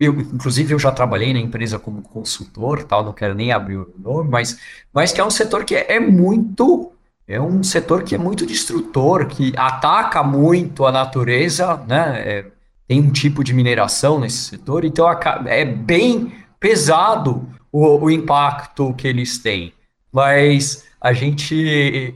eu, 0.01 0.19
inclusive, 0.19 0.75
eu 0.75 0.81
já 0.81 0.91
trabalhei 0.91 1.33
na 1.33 1.39
empresa 1.39 1.79
como 1.79 2.03
consultor, 2.03 2.83
tal, 2.83 3.05
não 3.05 3.13
quero 3.13 3.37
nem 3.37 3.53
abrir 3.53 3.77
o 3.77 3.95
nome, 3.97 4.29
mas, 4.29 4.59
mas 4.93 5.13
que 5.13 5.21
é 5.21 5.25
um 5.25 5.31
setor 5.31 5.65
que 5.65 5.77
é, 5.77 5.95
é 5.95 6.01
muito 6.01 6.93
é 7.29 7.39
um 7.39 7.63
setor 7.63 8.03
que 8.03 8.15
é 8.15 8.19
muito 8.19 8.47
destrutor, 8.47 9.27
que 9.27 9.53
ataca 9.55 10.23
muito 10.23 10.87
a 10.87 10.91
natureza, 10.91 11.77
né? 11.87 12.23
É, 12.27 12.47
tem 12.87 13.01
um 13.01 13.13
tipo 13.13 13.45
de 13.45 13.53
mineração 13.53 14.19
nesse 14.19 14.39
setor, 14.39 14.83
então 14.83 15.07
é 15.47 15.63
bem 15.63 16.33
pesado 16.59 17.47
o, 17.71 17.99
o 17.99 18.11
impacto 18.11 18.95
que 18.95 19.07
eles 19.07 19.37
têm. 19.37 19.75
Mas 20.11 20.87
a 20.99 21.13
gente 21.13 22.15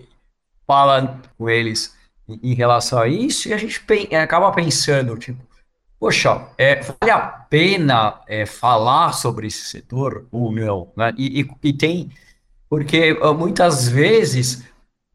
fala 0.67 1.21
com 1.37 1.51
eles 1.51 1.95
em 2.43 2.55
relação 2.55 2.99
a 2.99 3.07
isso 3.07 3.51
e 3.51 3.53
a 3.53 3.59
gente 3.59 3.85
acaba 4.17 4.51
pensando, 4.53 5.19
tipo, 5.19 5.43
poxa, 6.01 6.49
é, 6.57 6.81
vale 6.81 7.13
a 7.13 7.21
pena 7.21 8.21
é, 8.27 8.47
falar 8.47 9.13
sobre 9.13 9.49
esse 9.49 9.67
setor 9.67 10.27
ou 10.33 10.51
não? 10.51 10.91
Né? 10.97 11.13
E, 11.19 11.43
e, 11.43 11.51
e, 11.65 11.73
tem, 11.75 12.11
porque 12.67 13.19
ah, 13.21 13.35
muitas 13.35 13.87
vezes 13.89 14.65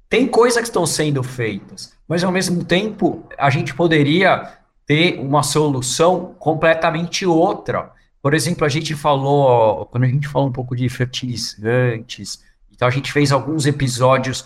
tem 0.10 0.28
coisas 0.28 0.62
que 0.62 0.68
estão 0.68 0.86
sendo 0.86 1.22
feitas, 1.24 1.94
mas 2.08 2.24
ao 2.24 2.32
mesmo 2.32 2.64
tempo 2.64 3.28
a 3.38 3.50
gente 3.50 3.74
poderia 3.74 4.58
ter 4.86 5.20
uma 5.20 5.44
solução 5.44 6.36
completamente 6.40 7.26
outra. 7.26 7.92
Por 8.22 8.34
exemplo, 8.34 8.66
a 8.66 8.70
gente 8.70 8.96
falou, 8.96 9.86
quando 9.88 10.06
a 10.06 10.08
gente 10.08 10.28
falou 10.28 10.48
um 10.48 10.52
pouco 10.52 10.76
de 10.76 10.88
fertilizantes, 10.88 12.42
então 12.72 12.88
a 12.88 12.92
gente 12.92 13.12
fez 13.12 13.32
alguns 13.32 13.66
episódios, 13.66 14.46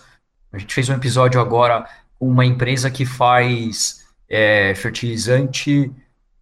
a 0.51 0.57
gente 0.57 0.73
fez 0.73 0.89
um 0.89 0.93
episódio 0.93 1.39
agora 1.39 1.87
com 2.17 2.27
uma 2.27 2.45
empresa 2.45 2.89
que 2.89 3.05
faz 3.05 4.05
é, 4.27 4.73
fertilizante 4.75 5.91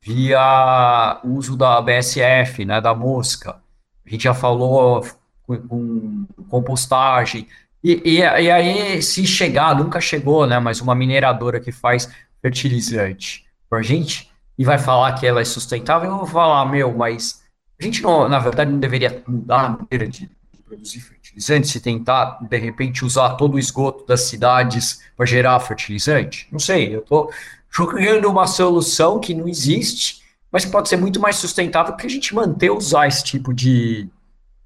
via 0.02 1.20
uso 1.24 1.58
da 1.58 1.82
BSF, 1.82 2.64
né, 2.64 2.80
da 2.80 2.96
mosca. 2.96 3.62
A 4.06 4.10
gente 4.10 4.24
já 4.24 4.34
falou 4.34 5.06
com, 5.44 5.58
com 5.58 6.26
compostagem. 6.50 7.48
E, 7.84 8.02
e, 8.04 8.18
e, 8.20 8.52
aí, 8.52 9.02
se 9.02 9.26
chegar, 9.26 9.76
nunca 9.76 10.02
chegou, 10.02 10.46
né, 10.46 10.60
mas 10.60 10.82
uma 10.82 10.94
mineradora 10.94 11.60
que 11.60 11.72
faz 11.72 12.10
fertilizante 12.42 13.46
para 13.70 13.80
a 13.80 13.84
gente 13.84 14.30
e 14.58 14.66
vai 14.66 14.78
falar 14.78 15.14
que 15.14 15.26
ela 15.26 15.40
é 15.40 15.46
sustentável, 15.46 16.10
eu 16.10 16.18
vou 16.18 16.26
falar, 16.26 16.66
meu, 16.66 16.94
mas 16.94 17.42
a 17.80 17.84
gente, 17.84 18.02
não, 18.02 18.28
na 18.28 18.40
verdade, 18.40 18.72
não 18.72 18.80
deveria 18.80 19.24
mudar 19.26 19.66
a 19.66 19.70
maneira 19.70 20.06
de 20.08 20.30
produzir 20.66 21.00
fertilizante, 21.00 21.68
se 21.68 21.80
tentar, 21.80 22.40
de 22.42 22.58
repente, 22.58 23.06
usar 23.06 23.32
todo 23.32 23.56
o 23.56 23.60
esgoto 23.60 24.06
das 24.06 24.22
cidades 24.22 25.02
para 25.16 25.26
gerar 25.26 25.60
fertilizante? 25.62 26.48
Não 26.52 26.60
sei, 26.60 26.94
eu 26.94 27.00
estou 27.00 27.32
jogando 27.72 28.30
uma 28.30 28.48
solução 28.48 29.20
que 29.20 29.34
não 29.34 29.48
existe, 29.48 30.22
mas 30.52 30.66
que 30.66 30.72
pode 30.72 30.90
ser 30.90 30.98
muito 30.98 31.20
mais 31.20 31.38
sustentável 31.38 31.96
que 31.96 32.06
a 32.06 32.10
gente 32.10 32.36
manter 32.36 32.70
usar 32.70 33.08
esse 33.08 33.24
tipo 33.24 33.54
de, 33.54 34.10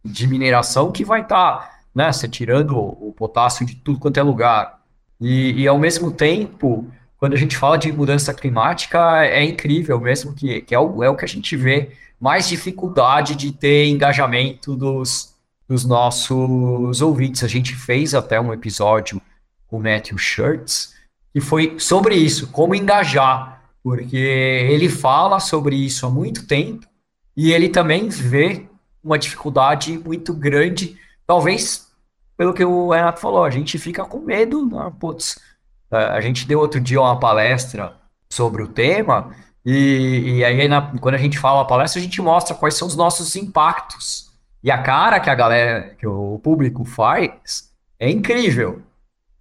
de 0.04 0.28
mineração 0.28 0.92
que 0.92 1.06
vai 1.06 1.22
estar, 1.22 1.58
tá, 1.60 1.73
né, 1.94 2.12
você 2.12 2.28
tirando 2.28 2.78
o, 2.78 3.14
potássio 3.16 3.66
de 3.66 3.76
tudo 3.76 4.00
quanto 4.00 4.20
é 4.20 4.24
lugar. 4.24 4.82
E, 5.20 5.62
e, 5.62 5.68
ao 5.68 5.78
mesmo 5.78 6.12
tempo, 6.12 6.88
quando 7.18 7.34
a 7.34 7.38
gente 7.38 7.56
fala 7.56 7.78
de 7.78 7.92
mudança 7.92 8.34
climática, 8.34 9.24
é 9.26 9.44
incrível 9.44 10.00
mesmo 10.00 10.34
que, 10.34 10.62
que 10.62 10.74
é, 10.74 10.80
o, 10.80 11.04
é 11.04 11.10
o 11.10 11.16
que 11.16 11.26
a 11.26 11.28
gente 11.28 11.56
vê 11.56 11.92
mais 12.20 12.48
dificuldade 12.48 13.36
de 13.36 13.52
ter 13.52 13.88
engajamento 13.88 14.76
dos, 14.76 15.34
dos 15.68 15.86
nossos 15.86 17.02
ouvintes. 17.02 17.44
A 17.44 17.48
gente 17.48 17.76
fez 17.76 18.16
até 18.16 18.40
um 18.40 18.54
episódio 18.54 19.22
com 19.68 19.78
o 19.78 19.82
Matthew 19.82 20.18
Shirts, 20.18 20.94
que 21.32 21.42
foi 21.42 21.76
sobre 21.80 22.16
isso, 22.16 22.48
como 22.48 22.76
engajar, 22.76 23.64
porque 23.84 24.16
ele 24.18 24.88
fala 24.88 25.40
sobre 25.40 25.76
isso 25.76 26.06
há 26.06 26.10
muito 26.10 26.48
tempo 26.48 26.88
e 27.36 27.52
ele 27.52 27.70
também 27.70 28.08
vê 28.08 28.66
uma 29.04 29.18
dificuldade 29.18 29.98
muito 29.98 30.34
grande, 30.34 30.98
talvez 31.34 31.88
pelo 32.38 32.54
que 32.54 32.64
o 32.64 32.92
Renato 32.92 33.20
falou, 33.20 33.44
a 33.44 33.50
gente 33.50 33.80
fica 33.80 34.06
com 34.06 34.20
medo, 34.20 34.66
né? 34.68 34.92
putz, 35.00 35.40
a 35.90 36.22
gente 36.22 36.48
deu 36.48 36.60
outro 36.60 36.80
dia 36.80 37.02
uma 37.02 37.20
palestra 37.20 37.94
sobre 38.30 38.62
o 38.62 38.68
tema 38.68 39.36
e, 39.66 40.38
e 40.38 40.46
aí 40.46 40.68
na, 40.68 40.82
quando 41.00 41.16
a 41.16 41.20
gente 41.20 41.40
fala 41.40 41.62
a 41.62 41.66
palestra 41.66 42.00
a 42.00 42.04
gente 42.04 42.22
mostra 42.22 42.56
quais 42.56 42.76
são 42.76 42.88
os 42.88 42.96
nossos 42.96 43.36
impactos 43.36 44.32
e 44.64 44.70
a 44.70 44.78
cara 44.78 45.20
que 45.20 45.30
a 45.30 45.36
galera, 45.36 45.96
que 45.98 46.06
o 46.06 46.40
público 46.44 46.86
faz 46.86 47.72
é 48.00 48.10
incrível. 48.10 48.82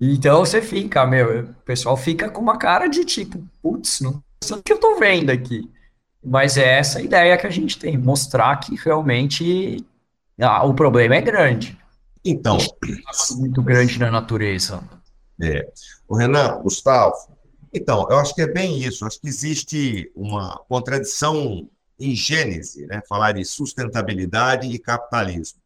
Então 0.01 0.41
você 0.41 0.61
fica, 0.61 1.07
meu, 1.07 1.43
o 1.43 1.55
pessoal 1.65 1.97
fica 1.97 2.29
com 2.29 2.41
uma 2.41 2.59
cara 2.59 2.89
de 2.89 3.05
tipo, 3.05 3.43
putz, 3.63 4.01
não 4.01 4.23
sei 4.43 4.57
o 4.57 4.63
que 4.63 4.73
eu 4.73 4.79
tô 4.79 4.99
vendo 4.99 5.31
aqui. 5.31 5.71
Mas 6.25 6.57
é 6.57 6.79
essa 6.79 6.99
a 6.99 7.03
ideia 7.03 7.37
que 7.37 7.47
a 7.47 7.51
gente 7.51 7.79
tem, 7.79 7.97
mostrar 7.97 8.57
que 8.57 8.77
realmente 8.77 9.85
ah, 10.41 10.65
o 10.65 10.75
problema 10.75 11.15
é 11.15 11.21
grande. 11.21 11.82
Então. 12.25 12.59
Muito 13.37 13.63
grande 13.63 13.99
na 13.99 14.11
natureza. 14.11 14.83
É. 15.41 15.73
O 16.09 16.17
Renato, 16.17 16.63
Gustavo, 16.63 17.15
então, 17.73 18.07
eu 18.11 18.19
acho 18.19 18.35
que 18.35 18.43
é 18.43 18.47
bem 18.47 18.83
isso. 18.83 19.05
Acho 19.07 19.19
que 19.21 19.29
existe 19.29 20.13
uma 20.15 20.59
contradição 20.69 21.69
em 21.99 22.15
gênese, 22.15 22.87
né? 22.87 23.01
Falar 23.09 23.33
de 23.33 23.45
sustentabilidade 23.45 24.69
e 24.69 24.79
capitalismo. 24.79 25.59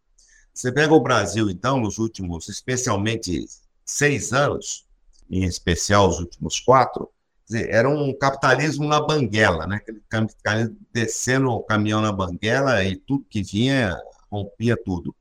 Você 0.55 0.71
pega 0.71 0.95
o 0.95 1.01
Brasil, 1.01 1.51
então, 1.51 1.81
nos 1.81 1.99
últimos, 1.99 2.49
especialmente 2.49 3.45
seis 3.85 4.33
anos, 4.33 4.87
em 5.29 5.45
especial 5.45 6.09
os 6.09 6.21
últimos 6.21 6.61
quatro, 6.61 7.11
dizer, 7.45 7.69
era 7.71 7.89
um 7.89 8.17
capitalismo 8.17 8.87
na 8.87 9.01
banguela, 9.01 9.67
né? 9.67 9.77
Aquele 9.77 10.77
descendo 10.93 11.51
o 11.51 11.63
caminhão 11.63 12.01
na 12.01 12.13
banguela 12.13 12.85
e 12.85 12.97
tudo 12.97 13.27
que 13.29 13.43
vinha 13.43 13.99
rompia 14.31 14.77
tudo. 14.77 15.15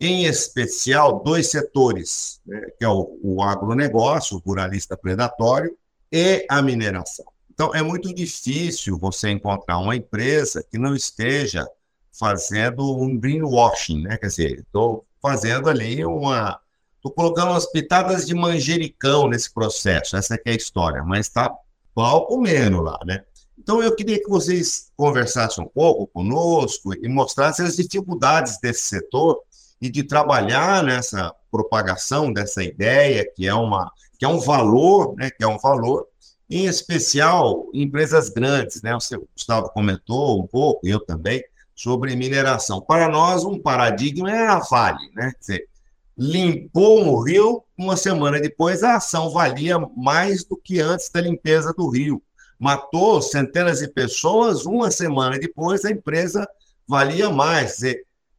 Em 0.00 0.24
especial, 0.24 1.22
dois 1.22 1.50
setores, 1.50 2.40
né? 2.46 2.60
que 2.78 2.84
é 2.84 2.88
o, 2.88 3.18
o 3.22 3.42
agronegócio, 3.42 4.36
o 4.36 4.40
ruralista 4.40 4.96
predatório, 4.96 5.76
e 6.10 6.46
a 6.48 6.62
mineração. 6.62 7.26
Então, 7.52 7.74
é 7.74 7.82
muito 7.82 8.14
difícil 8.14 8.96
você 8.96 9.30
encontrar 9.30 9.78
uma 9.78 9.96
empresa 9.96 10.62
que 10.62 10.78
não 10.78 10.94
esteja 10.94 11.66
fazendo 12.12 12.96
um 12.96 13.18
greenwashing, 13.18 14.02
né? 14.02 14.16
Quer 14.16 14.28
dizer, 14.28 14.60
estou 14.60 15.04
fazendo 15.20 15.68
ali 15.68 16.04
uma 16.04 16.58
Estou 16.98 17.12
colocando 17.12 17.52
umas 17.52 17.70
pitadas 17.70 18.26
de 18.26 18.34
manjericão 18.34 19.28
nesse 19.28 19.52
processo, 19.54 20.16
essa 20.16 20.34
é 20.34 20.50
a 20.50 20.54
história, 20.54 21.04
mas 21.04 21.26
está 21.26 21.54
pau 21.94 22.26
comendo 22.26 22.82
lá, 22.82 22.98
né? 23.06 23.24
Então, 23.56 23.82
eu 23.82 23.94
queria 23.94 24.18
que 24.18 24.28
vocês 24.28 24.90
conversassem 24.96 25.62
um 25.62 25.68
pouco 25.68 26.06
conosco 26.08 26.94
e 26.94 27.08
mostrassem 27.08 27.66
as 27.66 27.76
dificuldades 27.76 28.58
desse 28.60 28.82
setor 28.82 29.42
e 29.80 29.88
de 29.88 30.02
trabalhar 30.02 30.82
nessa 30.82 31.32
propagação 31.50 32.32
dessa 32.32 32.62
ideia, 32.62 33.28
que 33.34 33.46
é, 33.46 33.54
uma, 33.54 33.90
que 34.18 34.24
é 34.24 34.28
um 34.28 34.40
valor, 34.40 35.14
né, 35.16 35.30
que 35.30 35.44
é 35.44 35.46
um 35.46 35.58
valor, 35.58 36.06
em 36.50 36.66
especial 36.66 37.66
em 37.74 37.82
empresas 37.82 38.28
grandes, 38.28 38.82
né? 38.82 38.94
O 38.94 39.28
Gustavo 39.34 39.68
comentou 39.70 40.42
um 40.42 40.46
pouco, 40.46 40.86
eu 40.86 40.98
também, 40.98 41.44
sobre 41.74 42.16
mineração. 42.16 42.80
Para 42.80 43.08
nós, 43.08 43.44
um 43.44 43.60
paradigma 43.60 44.30
é 44.30 44.48
a 44.48 44.58
Vale, 44.58 45.10
né? 45.14 45.32
Dizer, 45.38 45.68
limpou 46.16 47.06
o 47.06 47.22
rio, 47.22 47.62
uma 47.76 47.96
semana 47.96 48.40
depois 48.40 48.82
a 48.82 48.96
ação 48.96 49.30
valia 49.30 49.78
mais 49.96 50.44
do 50.44 50.56
que 50.56 50.80
antes 50.80 51.10
da 51.10 51.20
limpeza 51.20 51.72
do 51.72 51.88
rio. 51.88 52.20
Matou 52.58 53.22
centenas 53.22 53.78
de 53.78 53.88
pessoas, 53.88 54.66
uma 54.66 54.90
semana 54.90 55.38
depois 55.38 55.84
a 55.84 55.90
empresa 55.90 56.48
valia 56.88 57.30
mais. 57.30 57.78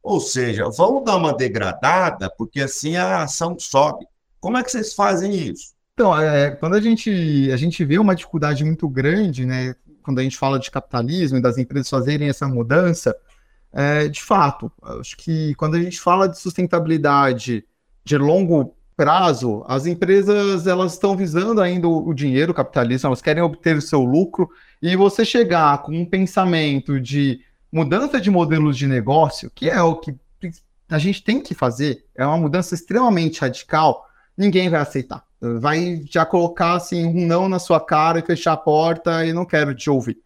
Ou 0.02 0.20
seja, 0.20 0.68
vamos 0.70 1.04
dar 1.04 1.16
uma 1.16 1.34
degradada, 1.34 2.30
porque 2.36 2.60
assim 2.60 2.96
a 2.96 3.22
ação 3.22 3.56
sobe. 3.58 4.06
Como 4.40 4.56
é 4.56 4.62
que 4.62 4.70
vocês 4.70 4.94
fazem 4.94 5.34
isso? 5.34 5.74
Então, 5.94 6.18
é, 6.18 6.50
quando 6.52 6.74
a 6.74 6.80
gente, 6.80 7.50
a 7.52 7.56
gente 7.56 7.84
vê 7.84 7.98
uma 7.98 8.14
dificuldade 8.14 8.64
muito 8.64 8.88
grande, 8.88 9.44
né, 9.44 9.74
quando 10.02 10.18
a 10.18 10.22
gente 10.22 10.38
fala 10.38 10.58
de 10.58 10.70
capitalismo 10.70 11.36
e 11.36 11.42
das 11.42 11.58
empresas 11.58 11.90
fazerem 11.90 12.28
essa 12.28 12.48
mudança, 12.48 13.14
é, 13.72 14.08
de 14.08 14.22
fato, 14.22 14.72
acho 14.98 15.16
que 15.16 15.54
quando 15.56 15.76
a 15.76 15.82
gente 15.82 16.00
fala 16.00 16.26
de 16.26 16.38
sustentabilidade 16.38 17.64
de 18.02 18.16
longo 18.16 18.74
prazo, 18.96 19.62
as 19.66 19.86
empresas 19.86 20.66
elas 20.66 20.94
estão 20.94 21.16
visando 21.16 21.60
ainda 21.60 21.88
o 21.88 22.12
dinheiro, 22.12 22.52
o 22.52 22.54
capitalismo, 22.54 23.06
elas 23.08 23.22
querem 23.22 23.42
obter 23.42 23.76
o 23.76 23.82
seu 23.82 24.02
lucro, 24.02 24.48
e 24.82 24.96
você 24.96 25.24
chegar 25.24 25.82
com 25.82 25.92
um 25.92 26.04
pensamento 26.04 27.00
de 27.00 27.40
mudança 27.72 28.20
de 28.20 28.30
modelos 28.30 28.76
de 28.76 28.86
negócio, 28.86 29.50
que 29.54 29.68
é 29.68 29.82
o 29.82 29.96
que 29.96 30.14
a 30.88 30.98
gente 30.98 31.22
tem 31.22 31.40
que 31.40 31.54
fazer, 31.54 32.04
é 32.16 32.26
uma 32.26 32.36
mudança 32.36 32.74
extremamente 32.74 33.40
radical, 33.40 34.06
ninguém 34.36 34.68
vai 34.68 34.80
aceitar. 34.80 35.24
vai 35.40 36.02
já 36.10 36.26
colocar 36.26 36.74
assim 36.74 37.06
um 37.06 37.26
não 37.26 37.48
na 37.48 37.58
sua 37.58 37.80
cara 37.80 38.18
e 38.18 38.26
fechar 38.26 38.52
a 38.52 38.56
porta 38.56 39.24
e 39.24 39.32
não 39.32 39.44
quero 39.44 39.74
te 39.74 39.88
ouvir. 39.88 40.18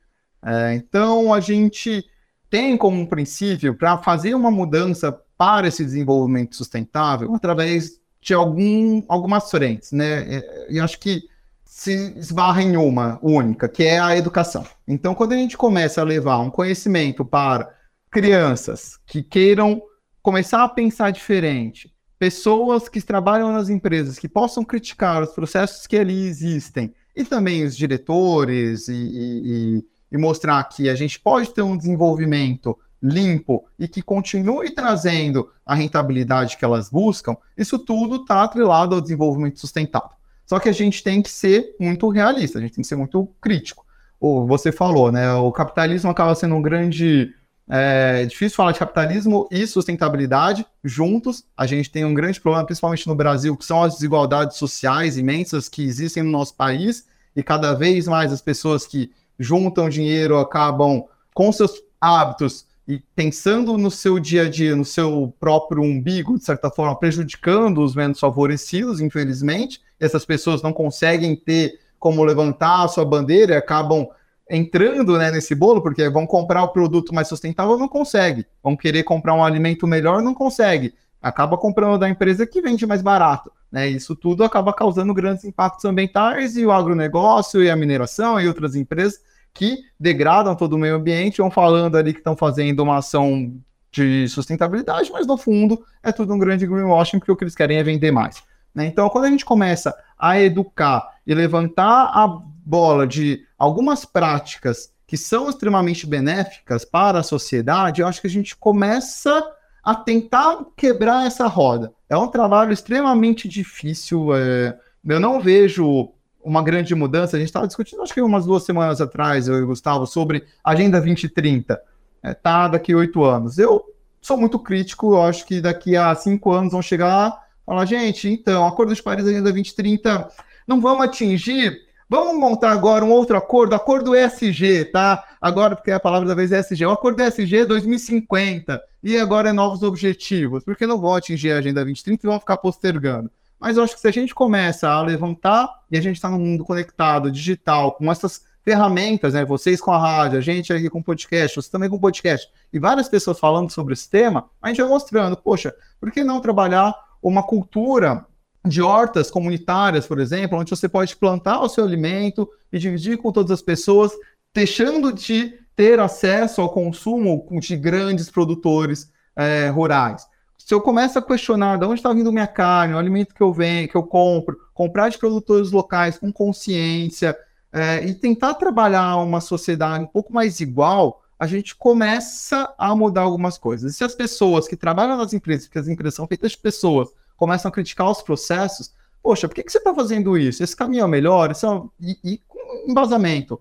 É, 0.42 0.74
então 0.74 1.32
a 1.32 1.40
gente 1.40 2.04
tem 2.50 2.76
como 2.76 3.08
princípio 3.08 3.74
para 3.74 3.98
fazer 3.98 4.34
uma 4.34 4.50
mudança 4.50 5.12
para 5.36 5.68
esse 5.68 5.84
desenvolvimento 5.84 6.54
sustentável 6.54 7.34
através 7.34 8.00
de 8.20 8.32
algum, 8.32 9.02
algumas 9.08 9.50
frentes, 9.50 9.92
né? 9.92 10.42
E 10.68 10.80
acho 10.80 10.98
que 10.98 11.28
se 11.76 12.14
esbarra 12.16 12.62
em 12.62 12.76
uma 12.76 13.18
única, 13.20 13.68
que 13.68 13.82
é 13.82 13.98
a 13.98 14.16
educação. 14.16 14.64
Então, 14.86 15.12
quando 15.12 15.32
a 15.32 15.36
gente 15.36 15.56
começa 15.56 16.00
a 16.00 16.04
levar 16.04 16.38
um 16.38 16.48
conhecimento 16.48 17.24
para 17.24 17.68
crianças 18.12 18.96
que 19.04 19.24
queiram 19.24 19.82
começar 20.22 20.62
a 20.62 20.68
pensar 20.68 21.10
diferente, 21.10 21.92
pessoas 22.16 22.88
que 22.88 23.02
trabalham 23.02 23.52
nas 23.52 23.68
empresas 23.68 24.20
que 24.20 24.28
possam 24.28 24.64
criticar 24.64 25.20
os 25.24 25.32
processos 25.32 25.84
que 25.88 25.96
ali 25.96 26.26
existem, 26.26 26.94
e 27.14 27.24
também 27.24 27.64
os 27.64 27.76
diretores, 27.76 28.86
e, 28.86 28.94
e, 28.94 29.84
e 30.12 30.16
mostrar 30.16 30.62
que 30.68 30.88
a 30.88 30.94
gente 30.94 31.18
pode 31.18 31.52
ter 31.52 31.62
um 31.62 31.76
desenvolvimento 31.76 32.78
limpo 33.02 33.64
e 33.76 33.88
que 33.88 34.00
continue 34.00 34.70
trazendo 34.70 35.50
a 35.66 35.74
rentabilidade 35.74 36.56
que 36.56 36.64
elas 36.64 36.88
buscam, 36.88 37.36
isso 37.58 37.80
tudo 37.80 38.22
está 38.22 38.44
atrelado 38.44 38.94
ao 38.94 39.00
desenvolvimento 39.00 39.58
sustentável. 39.58 40.16
Só 40.46 40.58
que 40.58 40.68
a 40.68 40.72
gente 40.72 41.02
tem 41.02 41.22
que 41.22 41.30
ser 41.30 41.74
muito 41.80 42.08
realista, 42.08 42.58
a 42.58 42.62
gente 42.62 42.74
tem 42.74 42.82
que 42.82 42.88
ser 42.88 42.96
muito 42.96 43.28
crítico. 43.40 43.84
Ou 44.20 44.46
você 44.46 44.70
falou, 44.70 45.10
né? 45.10 45.32
O 45.34 45.50
capitalismo 45.52 46.10
acaba 46.10 46.34
sendo 46.34 46.54
um 46.54 46.62
grande. 46.62 47.34
É 47.68 48.26
difícil 48.26 48.56
falar 48.56 48.72
de 48.72 48.78
capitalismo 48.78 49.48
e 49.50 49.66
sustentabilidade 49.66 50.66
juntos. 50.82 51.44
A 51.56 51.66
gente 51.66 51.90
tem 51.90 52.04
um 52.04 52.12
grande 52.12 52.40
problema, 52.40 52.64
principalmente 52.64 53.06
no 53.06 53.14
Brasil, 53.14 53.56
que 53.56 53.64
são 53.64 53.82
as 53.82 53.94
desigualdades 53.94 54.58
sociais 54.58 55.16
imensas 55.16 55.68
que 55.68 55.82
existem 55.82 56.22
no 56.22 56.30
nosso 56.30 56.54
país, 56.54 57.06
e 57.34 57.42
cada 57.42 57.72
vez 57.72 58.06
mais 58.06 58.32
as 58.32 58.42
pessoas 58.42 58.86
que 58.86 59.10
juntam 59.38 59.88
dinheiro 59.88 60.38
acabam 60.38 61.04
com 61.32 61.50
seus 61.50 61.82
hábitos 62.00 62.66
e 62.86 63.02
pensando 63.16 63.78
no 63.78 63.90
seu 63.90 64.18
dia 64.18 64.42
a 64.42 64.50
dia, 64.50 64.76
no 64.76 64.84
seu 64.84 65.34
próprio 65.40 65.82
umbigo, 65.82 66.38
de 66.38 66.44
certa 66.44 66.70
forma, 66.70 66.98
prejudicando 66.98 67.82
os 67.82 67.94
menos 67.94 68.20
favorecidos, 68.20 69.00
infelizmente. 69.00 69.80
Essas 69.98 70.24
pessoas 70.24 70.62
não 70.62 70.72
conseguem 70.72 71.34
ter 71.34 71.78
como 71.98 72.22
levantar 72.22 72.84
a 72.84 72.88
sua 72.88 73.04
bandeira 73.04 73.54
e 73.54 73.56
acabam 73.56 74.06
entrando 74.50 75.16
né, 75.16 75.30
nesse 75.30 75.54
bolo, 75.54 75.80
porque 75.82 76.06
vão 76.10 76.26
comprar 76.26 76.62
o 76.62 76.68
produto 76.68 77.14
mais 77.14 77.28
sustentável, 77.28 77.78
não 77.78 77.88
consegue. 77.88 78.46
Vão 78.62 78.76
querer 78.76 79.02
comprar 79.02 79.34
um 79.34 79.42
alimento 79.42 79.86
melhor, 79.86 80.20
não 80.20 80.34
consegue. 80.34 80.94
Acaba 81.22 81.56
comprando 81.56 81.98
da 81.98 82.08
empresa 82.08 82.46
que 82.46 82.60
vende 82.60 82.86
mais 82.86 83.00
barato. 83.00 83.50
Né? 83.72 83.88
Isso 83.88 84.14
tudo 84.14 84.44
acaba 84.44 84.74
causando 84.74 85.14
grandes 85.14 85.44
impactos 85.44 85.86
ambientais 85.86 86.54
e 86.58 86.66
o 86.66 86.70
agronegócio 86.70 87.62
e 87.62 87.70
a 87.70 87.76
mineração 87.76 88.38
e 88.38 88.46
outras 88.46 88.76
empresas 88.76 89.20
que 89.54 89.78
degradam 89.98 90.56
todo 90.56 90.74
o 90.74 90.78
meio 90.78 90.96
ambiente, 90.96 91.38
vão 91.38 91.50
falando 91.50 91.96
ali 91.96 92.12
que 92.12 92.18
estão 92.18 92.36
fazendo 92.36 92.82
uma 92.82 92.98
ação 92.98 93.54
de 93.92 94.28
sustentabilidade, 94.28 95.10
mas 95.12 95.26
no 95.26 95.36
fundo 95.36 95.84
é 96.02 96.10
tudo 96.10 96.34
um 96.34 96.38
grande 96.38 96.66
greenwashing, 96.66 97.20
porque 97.20 97.30
o 97.30 97.36
que 97.36 97.44
eles 97.44 97.54
querem 97.54 97.78
é 97.78 97.82
vender 97.82 98.10
mais. 98.10 98.42
Né? 98.74 98.86
Então, 98.86 99.08
quando 99.08 99.26
a 99.26 99.30
gente 99.30 99.44
começa 99.44 99.96
a 100.18 100.40
educar 100.40 101.08
e 101.24 101.32
levantar 101.32 102.10
a 102.12 102.26
bola 102.66 103.06
de 103.06 103.46
algumas 103.56 104.04
práticas 104.04 104.92
que 105.06 105.16
são 105.16 105.48
extremamente 105.48 106.06
benéficas 106.06 106.84
para 106.84 107.20
a 107.20 107.22
sociedade, 107.22 108.00
eu 108.00 108.08
acho 108.08 108.20
que 108.20 108.26
a 108.26 108.30
gente 108.30 108.56
começa 108.56 109.44
a 109.82 109.94
tentar 109.94 110.64
quebrar 110.76 111.26
essa 111.26 111.46
roda. 111.46 111.92
É 112.08 112.16
um 112.16 112.26
trabalho 112.26 112.72
extremamente 112.72 113.46
difícil. 113.46 114.34
É... 114.34 114.76
Eu 115.06 115.20
não 115.20 115.38
vejo 115.40 116.13
uma 116.44 116.62
grande 116.62 116.94
mudança. 116.94 117.36
A 117.36 117.40
gente 117.40 117.48
estava 117.48 117.66
discutindo, 117.66 118.02
acho 118.02 118.12
que 118.12 118.20
umas 118.20 118.44
duas 118.44 118.64
semanas 118.64 119.00
atrás, 119.00 119.48
eu 119.48 119.58
e 119.58 119.62
o 119.62 119.66
Gustavo, 119.66 120.06
sobre 120.06 120.44
Agenda 120.62 120.98
2030. 121.00 121.80
É, 122.22 122.34
tá 122.34 122.68
daqui 122.68 122.94
oito 122.94 123.24
anos. 123.24 123.58
Eu 123.58 123.84
sou 124.20 124.36
muito 124.36 124.58
crítico, 124.58 125.14
eu 125.14 125.22
acho 125.22 125.46
que 125.46 125.60
daqui 125.60 125.96
a 125.96 126.14
cinco 126.14 126.52
anos 126.52 126.72
vão 126.72 126.82
chegar 126.82 127.42
e 127.62 127.66
falar, 127.66 127.84
gente, 127.86 128.28
então, 128.28 128.66
Acordo 128.66 128.94
de 128.94 129.02
Paris, 129.02 129.26
Agenda 129.26 129.42
2030, 129.42 130.28
não 130.66 130.80
vamos 130.80 131.04
atingir. 131.04 131.82
Vamos 132.08 132.38
montar 132.38 132.70
agora 132.70 133.04
um 133.04 133.10
outro 133.10 133.36
acordo, 133.36 133.74
acordo 133.74 134.14
ESG, 134.14 134.86
tá? 134.86 135.24
Agora, 135.40 135.74
porque 135.74 135.90
a 135.90 135.98
palavra 135.98 136.28
da 136.28 136.34
vez 136.34 136.52
é 136.52 136.60
ESG, 136.60 136.84
o 136.84 136.90
acordo 136.90 137.22
ESG 137.22 137.64
2050, 137.64 138.80
e 139.02 139.16
agora 139.16 139.48
é 139.48 139.52
novos 139.52 139.82
objetivos, 139.82 140.62
porque 140.64 140.86
não 140.86 141.00
vão 141.00 141.14
atingir 141.14 141.52
a 141.52 141.58
Agenda 141.58 141.82
2030 141.82 142.26
e 142.26 142.28
vão 142.28 142.38
ficar 142.38 142.58
postergando. 142.58 143.30
Mas 143.58 143.76
eu 143.76 143.84
acho 143.84 143.94
que 143.94 144.00
se 144.00 144.08
a 144.08 144.12
gente 144.12 144.34
começa 144.34 144.88
a 144.88 145.02
levantar, 145.02 145.68
e 145.90 145.96
a 145.96 146.00
gente 146.00 146.16
está 146.16 146.28
no 146.28 146.38
mundo 146.38 146.64
conectado, 146.64 147.30
digital, 147.30 147.92
com 147.92 148.10
essas 148.10 148.42
ferramentas, 148.62 149.34
né? 149.34 149.44
Vocês 149.44 149.80
com 149.80 149.92
a 149.92 149.98
rádio, 149.98 150.38
a 150.38 150.42
gente 150.42 150.72
aqui 150.72 150.88
com 150.88 151.02
podcast, 151.02 151.56
você 151.56 151.70
também 151.70 151.88
com 151.88 151.98
podcast, 151.98 152.50
e 152.72 152.78
várias 152.78 153.08
pessoas 153.08 153.38
falando 153.38 153.70
sobre 153.70 153.92
esse 153.92 154.08
tema, 154.08 154.48
a 154.60 154.68
gente 154.68 154.80
vai 154.80 154.90
mostrando, 154.90 155.36
poxa, 155.36 155.74
por 156.00 156.10
que 156.10 156.24
não 156.24 156.40
trabalhar 156.40 156.94
uma 157.22 157.42
cultura 157.42 158.26
de 158.66 158.80
hortas 158.80 159.30
comunitárias, 159.30 160.06
por 160.06 160.18
exemplo, 160.18 160.58
onde 160.58 160.70
você 160.70 160.88
pode 160.88 161.14
plantar 161.16 161.60
o 161.60 161.68
seu 161.68 161.84
alimento 161.84 162.48
e 162.72 162.78
dividir 162.78 163.18
com 163.18 163.30
todas 163.30 163.50
as 163.50 163.60
pessoas, 163.60 164.12
deixando 164.54 165.12
de 165.12 165.58
ter 165.76 166.00
acesso 166.00 166.62
ao 166.62 166.70
consumo 166.70 167.46
de 167.60 167.76
grandes 167.76 168.30
produtores 168.30 169.12
é, 169.36 169.68
rurais 169.68 170.26
se 170.64 170.72
eu 170.72 170.80
começo 170.80 171.18
a 171.18 171.22
questionar 171.22 171.76
de 171.76 171.84
onde 171.84 171.96
está 171.96 172.10
vindo 172.10 172.32
minha 172.32 172.46
carne, 172.46 172.94
o 172.94 172.98
alimento 172.98 173.34
que 173.34 173.42
eu 173.42 173.52
venho, 173.52 173.86
que 173.86 173.94
eu 173.94 174.02
compro, 174.02 174.58
comprar 174.72 175.10
de 175.10 175.18
produtores 175.18 175.70
locais 175.70 176.16
com 176.16 176.32
consciência 176.32 177.36
é, 177.70 178.02
e 178.02 178.14
tentar 178.14 178.54
trabalhar 178.54 179.16
uma 179.16 179.42
sociedade 179.42 180.04
um 180.04 180.06
pouco 180.06 180.32
mais 180.32 180.60
igual, 180.60 181.22
a 181.38 181.46
gente 181.46 181.76
começa 181.76 182.72
a 182.78 182.96
mudar 182.96 183.20
algumas 183.20 183.58
coisas. 183.58 183.92
E 183.92 183.94
se 183.94 184.04
as 184.04 184.14
pessoas 184.14 184.66
que 184.66 184.74
trabalham 184.74 185.18
nas 185.18 185.34
empresas, 185.34 185.66
porque 185.66 185.80
as 185.80 185.86
empresas 185.86 186.14
são 186.14 186.26
feitas 186.26 186.52
de 186.52 186.58
pessoas, 186.58 187.10
começam 187.36 187.68
a 187.68 187.72
criticar 187.72 188.10
os 188.10 188.22
processos, 188.22 188.94
poxa, 189.22 189.46
por 189.46 189.54
que, 189.54 189.64
que 189.64 189.70
você 189.70 189.76
está 189.76 189.94
fazendo 189.94 190.38
isso? 190.38 190.64
Esse 190.64 190.74
caminho 190.74 191.04
é 191.04 191.08
melhor? 191.08 191.50
Esse 191.50 191.66
é 191.66 191.82
e, 192.00 192.18
e 192.24 192.40
embasamento. 192.88 193.60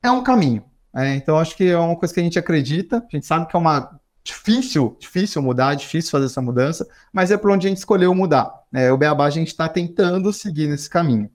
É 0.00 0.08
um 0.08 0.22
caminho. 0.22 0.64
É, 0.94 1.16
então, 1.16 1.36
acho 1.36 1.56
que 1.56 1.68
é 1.68 1.76
uma 1.76 1.96
coisa 1.96 2.14
que 2.14 2.20
a 2.20 2.22
gente 2.22 2.38
acredita, 2.38 2.98
a 2.98 3.16
gente 3.16 3.26
sabe 3.26 3.48
que 3.48 3.56
é 3.56 3.58
uma 3.58 3.98
difícil, 4.24 4.96
difícil 4.98 5.42
mudar, 5.42 5.74
difícil 5.74 6.10
fazer 6.10 6.26
essa 6.26 6.40
mudança, 6.40 6.86
mas 7.12 7.30
é 7.30 7.36
por 7.36 7.50
onde 7.50 7.66
a 7.66 7.68
gente 7.68 7.78
escolheu 7.78 8.14
mudar. 8.14 8.50
É, 8.72 8.90
o 8.90 8.96
Beabá 8.96 9.26
a 9.26 9.30
gente 9.30 9.48
está 9.48 9.68
tentando 9.68 10.32
seguir 10.32 10.66
nesse 10.66 10.88
caminho. 10.88 11.30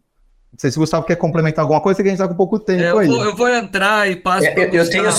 Não 0.51 0.57
sei 0.57 0.71
se 0.71 0.77
o 0.77 0.81
Gustavo 0.81 1.05
quer 1.05 1.15
complementar 1.15 1.61
alguma 1.61 1.79
coisa, 1.79 2.01
que 2.01 2.09
a 2.09 2.11
gente 2.11 2.19
está 2.19 2.27
com 2.27 2.35
pouco 2.35 2.57
tempo 2.57 2.81
é, 2.81 2.91
eu 2.91 2.97
aí. 2.97 3.07
Vou, 3.07 3.23
eu 3.23 3.35
vou 3.35 3.47
entrar 3.47 4.09
e 4.09 4.15
passo 4.15 4.47
é, 4.47 4.53
eu, 4.57 4.73
eu 4.73 4.89
tenho. 4.89 5.09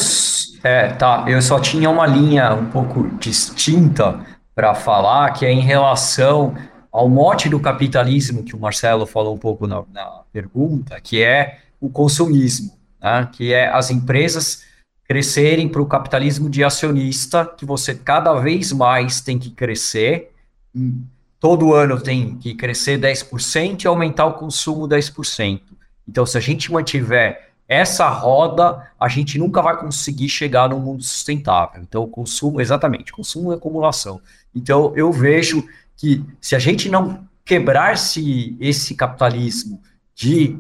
É, 0.65 0.89
tá. 0.89 1.25
Eu 1.29 1.41
só 1.41 1.61
tinha 1.61 1.89
uma 1.89 2.07
linha 2.07 2.53
um 2.53 2.67
pouco 2.67 3.09
distinta 3.19 4.21
para 4.55 4.75
falar, 4.75 5.31
que 5.33 5.47
é 5.47 5.53
em 5.53 5.61
relação 5.61 6.55
ao 6.91 7.09
mote 7.09 7.49
do 7.49 7.61
capitalismo, 7.61 8.43
que 8.43 8.57
o 8.57 8.59
Marcelo 8.59 9.07
falou 9.07 9.33
um 9.33 9.39
pouco 9.39 9.69
na, 9.69 9.85
na 9.93 10.23
pergunta, 10.33 11.01
que 11.01 11.23
é 11.23 11.59
o 11.81 11.89
consumismo, 11.89 12.73
né? 13.01 13.29
que 13.33 13.53
é 13.53 13.69
as 13.69 13.91
empresas 13.91 14.65
crescerem 15.11 15.69
para 15.69 15.83
o 15.83 15.87
capitalismo 15.87 16.49
de 16.49 16.63
acionista, 16.63 17.45
que 17.45 17.65
você 17.65 17.97
cada 17.97 18.33
vez 18.35 18.71
mais 18.71 19.21
tem 19.21 19.41
que 19.41 19.51
crescer, 19.51 20.31
todo 21.41 21.75
ano 21.75 22.01
tem 22.01 22.37
que 22.37 22.55
crescer 22.55 22.97
10% 22.97 23.83
e 23.83 23.89
aumentar 23.89 24.27
o 24.27 24.35
consumo 24.35 24.87
10%. 24.87 25.63
Então, 26.09 26.25
se 26.25 26.39
a 26.39 26.41
gente 26.41 26.71
mantiver 26.71 27.51
essa 27.67 28.09
roda, 28.09 28.89
a 29.01 29.09
gente 29.09 29.37
nunca 29.37 29.61
vai 29.61 29.77
conseguir 29.81 30.29
chegar 30.29 30.69
no 30.69 30.79
mundo 30.79 31.03
sustentável. 31.03 31.83
Então, 31.83 32.05
o 32.05 32.09
consumo, 32.09 32.61
exatamente, 32.61 33.11
consumo 33.11 33.51
e 33.51 33.57
acumulação. 33.57 34.21
Então, 34.55 34.93
eu 34.95 35.11
vejo 35.11 35.67
que 35.97 36.25
se 36.41 36.55
a 36.55 36.61
gente 36.61 36.89
não 36.89 37.27
quebrar 37.45 37.99
-se 37.99 38.57
esse 38.61 38.95
capitalismo 38.95 39.83
de 40.15 40.57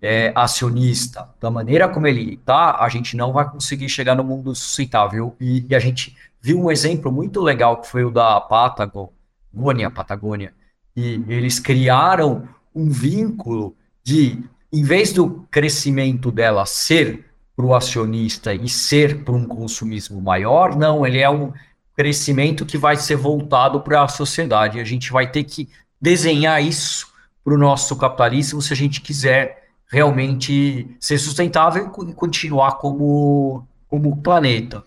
é, 0.00 0.32
acionista, 0.34 1.28
da 1.40 1.50
maneira 1.50 1.88
como 1.88 2.06
ele 2.06 2.34
está, 2.34 2.82
a 2.82 2.88
gente 2.88 3.16
não 3.16 3.32
vai 3.32 3.48
conseguir 3.50 3.88
chegar 3.88 4.14
no 4.14 4.24
mundo 4.24 4.54
sustentável. 4.54 5.34
E, 5.40 5.66
e, 5.68 5.74
a 5.74 5.78
gente 5.78 6.16
viu 6.40 6.60
um 6.60 6.70
exemplo 6.70 7.10
muito 7.10 7.40
legal 7.40 7.80
que 7.80 7.88
foi 7.88 8.04
o 8.04 8.10
da 8.10 8.40
Patagônia, 8.40 9.90
Patagônia, 9.90 10.54
e 10.96 11.22
eles 11.28 11.58
criaram 11.58 12.48
um 12.74 12.90
vínculo 12.90 13.76
de, 14.04 14.42
em 14.72 14.82
vez 14.82 15.12
do 15.12 15.46
crescimento 15.50 16.30
dela 16.30 16.64
ser 16.64 17.24
para 17.56 17.66
o 17.66 17.74
acionista 17.74 18.54
e 18.54 18.68
ser 18.68 19.24
para 19.24 19.34
um 19.34 19.44
consumismo 19.44 20.20
maior, 20.20 20.76
não, 20.76 21.04
ele 21.04 21.18
é 21.18 21.28
um 21.28 21.52
crescimento 21.96 22.64
que 22.64 22.78
vai 22.78 22.96
ser 22.96 23.16
voltado 23.16 23.80
para 23.80 24.04
a 24.04 24.08
sociedade. 24.08 24.78
A 24.78 24.84
gente 24.84 25.10
vai 25.10 25.28
ter 25.28 25.42
que 25.42 25.68
desenhar 26.00 26.62
isso 26.62 27.08
para 27.42 27.52
o 27.52 27.58
nosso 27.58 27.96
capitalismo 27.96 28.62
se 28.62 28.72
a 28.72 28.76
gente 28.76 29.00
quiser 29.00 29.67
realmente 29.88 30.96
ser 31.00 31.18
sustentável 31.18 31.90
e 32.08 32.12
continuar 32.14 32.72
como, 32.72 33.66
como 33.88 34.16
planeta. 34.22 34.84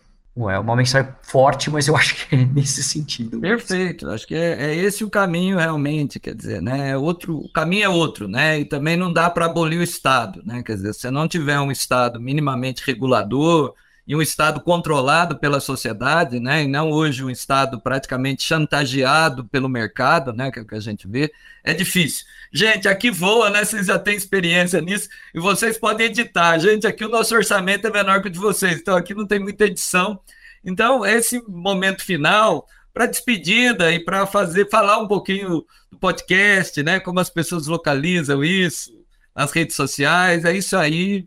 é 0.50 0.60
uma 0.60 0.76
mensagem 0.76 1.12
forte, 1.24 1.70
mas 1.70 1.88
eu 1.88 1.96
acho 1.98 2.28
que 2.28 2.36
é 2.36 2.46
nesse 2.46 2.84
sentido. 2.84 3.40
Perfeito, 3.40 4.08
acho 4.10 4.28
que 4.28 4.36
é, 4.36 4.72
é, 4.72 4.76
esse 4.76 5.04
o 5.04 5.10
caminho 5.10 5.58
realmente, 5.58 6.20
quer 6.20 6.36
dizer, 6.36 6.62
né? 6.62 6.92
É 6.92 6.98
outro, 6.98 7.38
o 7.38 7.52
caminho 7.52 7.86
é 7.86 7.90
outro, 7.90 8.28
né? 8.28 8.60
E 8.60 8.66
também 8.66 8.96
não 8.96 9.12
dá 9.12 9.30
para 9.30 9.48
abolir 9.48 9.80
o 9.80 9.84
Estado, 9.84 10.42
né? 10.46 10.62
Quer 10.64 10.76
dizer, 10.76 10.94
se 10.94 11.10
não 11.10 11.28
tiver 11.28 11.60
um 11.60 11.72
Estado 11.72 12.22
minimamente 12.22 12.84
regulador 12.86 13.74
e 14.12 14.16
um 14.16 14.22
Estado 14.22 14.60
controlado 14.60 15.40
pela 15.40 15.62
sociedade, 15.62 16.38
né? 16.38 16.64
E 16.64 16.68
não 16.68 16.92
hoje 16.92 17.24
um 17.24 17.30
Estado 17.30 17.80
praticamente 17.80 18.44
chantageado 18.44 19.46
pelo 19.46 19.70
mercado, 19.70 20.34
né? 20.34 20.52
Que 20.52 20.60
é 20.60 20.62
o 20.62 20.68
que 20.68 20.76
a 20.76 20.82
gente 20.82 21.08
vê, 21.08 21.32
é 21.64 21.74
difícil. 21.74 22.26
Gente, 22.52 22.90
aqui 22.90 23.10
voa, 23.10 23.50
né? 23.50 23.64
Vocês 23.64 23.88
já 23.88 23.98
têm 23.98 24.18
experiência 24.18 24.82
nisso 24.82 25.08
e 25.34 25.40
vocês 25.40 25.78
podem 25.78 26.08
editar. 26.08 26.60
Gente, 26.60 26.86
aqui 26.86 27.06
o 27.06 27.10
nosso 27.10 27.34
orçamento 27.34 27.88
é 27.88 27.90
menor 27.90 28.22
que 28.22 28.28
o 28.28 28.30
de 28.30 28.38
vocês, 28.38 28.82
então 28.82 28.98
aqui 28.98 29.14
não 29.14 29.26
tem 29.26 29.40
muita 29.40 29.64
edição. 29.64 30.20
Então, 30.62 31.06
esse 31.06 31.42
momento 31.48 32.04
final, 32.04 32.68
para 32.94 33.06
despedida 33.06 33.94
e 33.94 34.04
para 34.04 34.28
fazer 34.28 34.70
falar 34.70 34.98
um 34.98 35.08
pouquinho 35.08 35.66
do 35.90 35.98
podcast, 35.98 36.84
né? 36.84 37.00
Como 37.00 37.18
as 37.22 37.30
pessoas 37.30 37.66
localizam 37.66 38.44
isso 38.44 38.92
nas 39.34 39.54
redes 39.54 39.78
sociais, 39.78 40.44
é 40.44 40.52
isso 40.52 40.76
aí. 40.76 41.26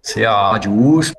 ser 0.02 0.26
a 0.26 0.52
Rádio 0.52 0.72
USP, 0.72 1.14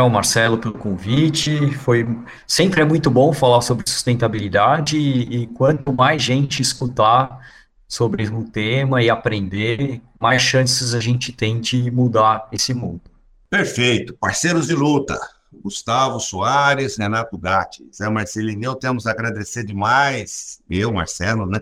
o 0.00 0.08
Marcelo 0.08 0.58
pelo 0.58 0.74
convite. 0.74 1.72
Foi 1.78 2.06
sempre 2.46 2.80
é 2.80 2.84
muito 2.84 3.10
bom 3.10 3.32
falar 3.32 3.60
sobre 3.62 3.88
sustentabilidade 3.88 4.96
e, 4.96 5.42
e 5.42 5.46
quanto 5.48 5.92
mais 5.92 6.22
gente 6.22 6.62
escutar 6.62 7.40
sobre 7.88 8.26
o 8.28 8.44
tema 8.44 9.02
e 9.02 9.10
aprender, 9.10 10.00
mais 10.20 10.42
chances 10.42 10.94
a 10.94 11.00
gente 11.00 11.32
tem 11.32 11.60
de 11.60 11.90
mudar 11.90 12.48
esse 12.52 12.74
mundo. 12.74 13.00
Perfeito, 13.48 14.14
parceiros 14.14 14.66
de 14.66 14.74
luta. 14.74 15.18
Gustavo 15.62 16.20
Soares, 16.20 16.96
Renato 16.96 17.38
Gatti, 17.38 17.88
Zé 17.94 18.08
Marcelino, 18.08 18.62
eu 18.62 18.74
temos 18.74 19.06
a 19.06 19.12
agradecer 19.12 19.64
demais, 19.64 20.60
eu, 20.68 20.92
Marcelo, 20.92 21.46
né? 21.46 21.60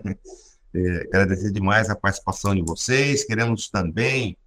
É, 0.73 1.07
agradecer 1.07 1.51
demais 1.51 1.89
a 1.89 1.95
participação 1.95 2.53
de 2.53 2.61
vocês. 2.61 3.23
Queremos 3.23 3.69
também 3.69 4.37